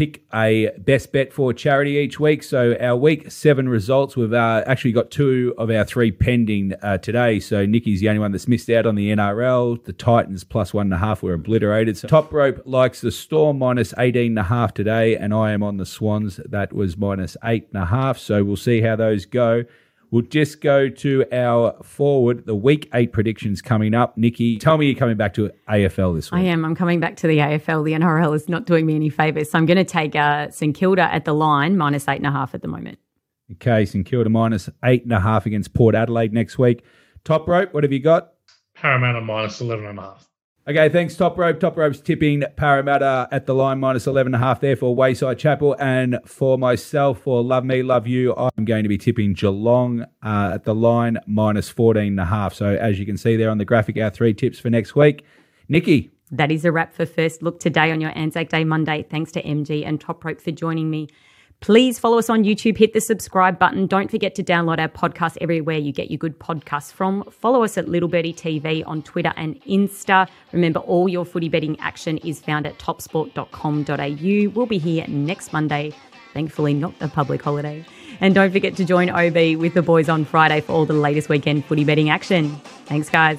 pick 0.00 0.24
a 0.32 0.70
best 0.78 1.12
bet 1.12 1.30
for 1.30 1.52
charity 1.52 1.98
each 1.98 2.18
week. 2.18 2.42
So 2.42 2.74
our 2.80 2.96
week 2.96 3.30
seven 3.30 3.68
results, 3.68 4.16
we've 4.16 4.32
uh, 4.32 4.64
actually 4.66 4.92
got 4.92 5.10
two 5.10 5.54
of 5.58 5.68
our 5.68 5.84
three 5.84 6.10
pending 6.10 6.72
uh, 6.80 6.96
today. 6.96 7.38
So 7.38 7.66
Nikki's 7.66 8.00
the 8.00 8.08
only 8.08 8.20
one 8.20 8.32
that's 8.32 8.48
missed 8.48 8.70
out 8.70 8.86
on 8.86 8.94
the 8.94 9.10
NRL. 9.10 9.84
The 9.84 9.92
Titans 9.92 10.42
plus 10.42 10.72
one 10.72 10.86
and 10.86 10.94
a 10.94 10.96
half 10.96 11.22
were 11.22 11.34
obliterated. 11.34 11.98
So 11.98 12.08
top 12.08 12.32
rope 12.32 12.62
likes 12.64 13.02
the 13.02 13.12
Storm 13.12 13.58
minus 13.58 13.92
18 13.98 14.32
and 14.32 14.38
a 14.38 14.44
half 14.44 14.72
today, 14.72 15.18
and 15.18 15.34
I 15.34 15.52
am 15.52 15.62
on 15.62 15.76
the 15.76 15.84
Swans. 15.84 16.40
That 16.46 16.72
was 16.72 16.96
minus 16.96 17.36
eight 17.44 17.68
and 17.70 17.82
a 17.82 17.84
half. 17.84 18.16
So 18.16 18.42
we'll 18.42 18.56
see 18.56 18.80
how 18.80 18.96
those 18.96 19.26
go. 19.26 19.64
We'll 20.10 20.22
just 20.22 20.60
go 20.60 20.88
to 20.88 21.24
our 21.32 21.76
forward, 21.84 22.44
the 22.46 22.54
week 22.54 22.88
eight 22.94 23.12
predictions 23.12 23.62
coming 23.62 23.94
up. 23.94 24.18
Nikki, 24.18 24.58
tell 24.58 24.76
me 24.76 24.86
you're 24.86 24.98
coming 24.98 25.16
back 25.16 25.34
to 25.34 25.50
AFL 25.68 26.16
this 26.16 26.32
week. 26.32 26.40
I 26.40 26.44
am. 26.46 26.64
I'm 26.64 26.74
coming 26.74 26.98
back 26.98 27.16
to 27.16 27.28
the 27.28 27.38
AFL. 27.38 27.84
The 27.84 27.92
NRL 27.92 28.34
is 28.34 28.48
not 28.48 28.66
doing 28.66 28.86
me 28.86 28.96
any 28.96 29.08
favours. 29.08 29.50
So 29.50 29.58
I'm 29.58 29.66
going 29.66 29.76
to 29.76 29.84
take 29.84 30.16
uh, 30.16 30.50
St 30.50 30.74
Kilda 30.74 31.02
at 31.02 31.24
the 31.24 31.32
line, 31.32 31.76
minus 31.76 32.08
eight 32.08 32.16
and 32.16 32.26
a 32.26 32.32
half 32.32 32.54
at 32.54 32.62
the 32.62 32.68
moment. 32.68 32.98
Okay, 33.52 33.84
St 33.84 34.04
Kilda 34.06 34.30
minus 34.30 34.68
eight 34.84 35.04
and 35.04 35.12
a 35.12 35.20
half 35.20 35.46
against 35.46 35.74
Port 35.74 35.94
Adelaide 35.94 36.32
next 36.32 36.58
week. 36.58 36.84
Top 37.24 37.46
rope, 37.46 37.72
what 37.72 37.84
have 37.84 37.92
you 37.92 38.00
got? 38.00 38.32
Parramatta 38.74 39.20
minus 39.20 39.60
11 39.60 39.84
and 39.84 39.98
a 39.98 40.02
half. 40.02 40.29
Okay, 40.70 40.88
thanks, 40.88 41.16
Top 41.16 41.36
Rope. 41.36 41.58
Top 41.58 41.76
Rope's 41.76 42.00
tipping 42.00 42.44
Parramatta 42.54 43.26
at 43.32 43.46
the 43.46 43.56
line, 43.56 43.80
minus 43.80 44.06
11.5 44.06 44.60
there 44.60 44.76
for 44.76 44.94
Wayside 44.94 45.36
Chapel. 45.36 45.74
And 45.80 46.20
for 46.24 46.58
myself, 46.58 47.22
for 47.22 47.42
Love 47.42 47.64
Me, 47.64 47.82
Love 47.82 48.06
You, 48.06 48.36
I'm 48.36 48.64
going 48.64 48.84
to 48.84 48.88
be 48.88 48.96
tipping 48.96 49.32
Geelong 49.32 50.02
uh, 50.22 50.52
at 50.54 50.62
the 50.62 50.72
line, 50.72 51.18
minus 51.26 51.72
14.5. 51.72 52.54
So 52.54 52.66
as 52.66 53.00
you 53.00 53.04
can 53.04 53.16
see 53.16 53.34
there 53.34 53.50
on 53.50 53.58
the 53.58 53.64
graphic, 53.64 53.96
our 53.96 54.10
three 54.10 54.32
tips 54.32 54.60
for 54.60 54.70
next 54.70 54.94
week. 54.94 55.24
Nikki. 55.68 56.12
That 56.30 56.52
is 56.52 56.64
a 56.64 56.70
wrap 56.70 56.94
for 56.94 57.04
First 57.04 57.42
Look 57.42 57.58
today 57.58 57.90
on 57.90 58.00
your 58.00 58.16
Anzac 58.16 58.50
Day 58.50 58.62
Monday. 58.62 59.04
Thanks 59.10 59.32
to 59.32 59.42
MG 59.42 59.84
and 59.84 60.00
Top 60.00 60.24
Rope 60.24 60.40
for 60.40 60.52
joining 60.52 60.88
me. 60.88 61.08
Please 61.60 61.98
follow 61.98 62.16
us 62.16 62.30
on 62.30 62.42
YouTube, 62.42 62.78
hit 62.78 62.94
the 62.94 63.02
subscribe 63.02 63.58
button. 63.58 63.86
Don't 63.86 64.10
forget 64.10 64.34
to 64.36 64.42
download 64.42 64.78
our 64.78 64.88
podcast 64.88 65.36
everywhere 65.42 65.76
you 65.76 65.92
get 65.92 66.10
your 66.10 66.16
good 66.16 66.38
podcasts 66.38 66.90
from. 66.90 67.22
Follow 67.24 67.62
us 67.62 67.76
at 67.76 67.86
Little 67.86 68.08
Birdie 68.08 68.32
TV 68.32 68.82
on 68.86 69.02
Twitter 69.02 69.34
and 69.36 69.60
Insta. 69.64 70.26
Remember, 70.52 70.80
all 70.80 71.06
your 71.06 71.26
footy 71.26 71.50
betting 71.50 71.78
action 71.78 72.16
is 72.18 72.40
found 72.40 72.66
at 72.66 72.78
topsport.com.au. 72.78 74.50
We'll 74.54 74.66
be 74.66 74.78
here 74.78 75.04
next 75.06 75.52
Monday, 75.52 75.92
thankfully, 76.32 76.72
not 76.72 76.94
a 77.00 77.08
public 77.08 77.42
holiday. 77.42 77.84
And 78.22 78.34
don't 78.34 78.52
forget 78.52 78.74
to 78.76 78.84
join 78.86 79.10
OB 79.10 79.60
with 79.60 79.74
the 79.74 79.82
boys 79.82 80.08
on 80.08 80.24
Friday 80.24 80.62
for 80.62 80.72
all 80.72 80.86
the 80.86 80.94
latest 80.94 81.28
weekend 81.28 81.66
footy 81.66 81.84
betting 81.84 82.08
action. 82.08 82.56
Thanks, 82.86 83.10
guys. 83.10 83.38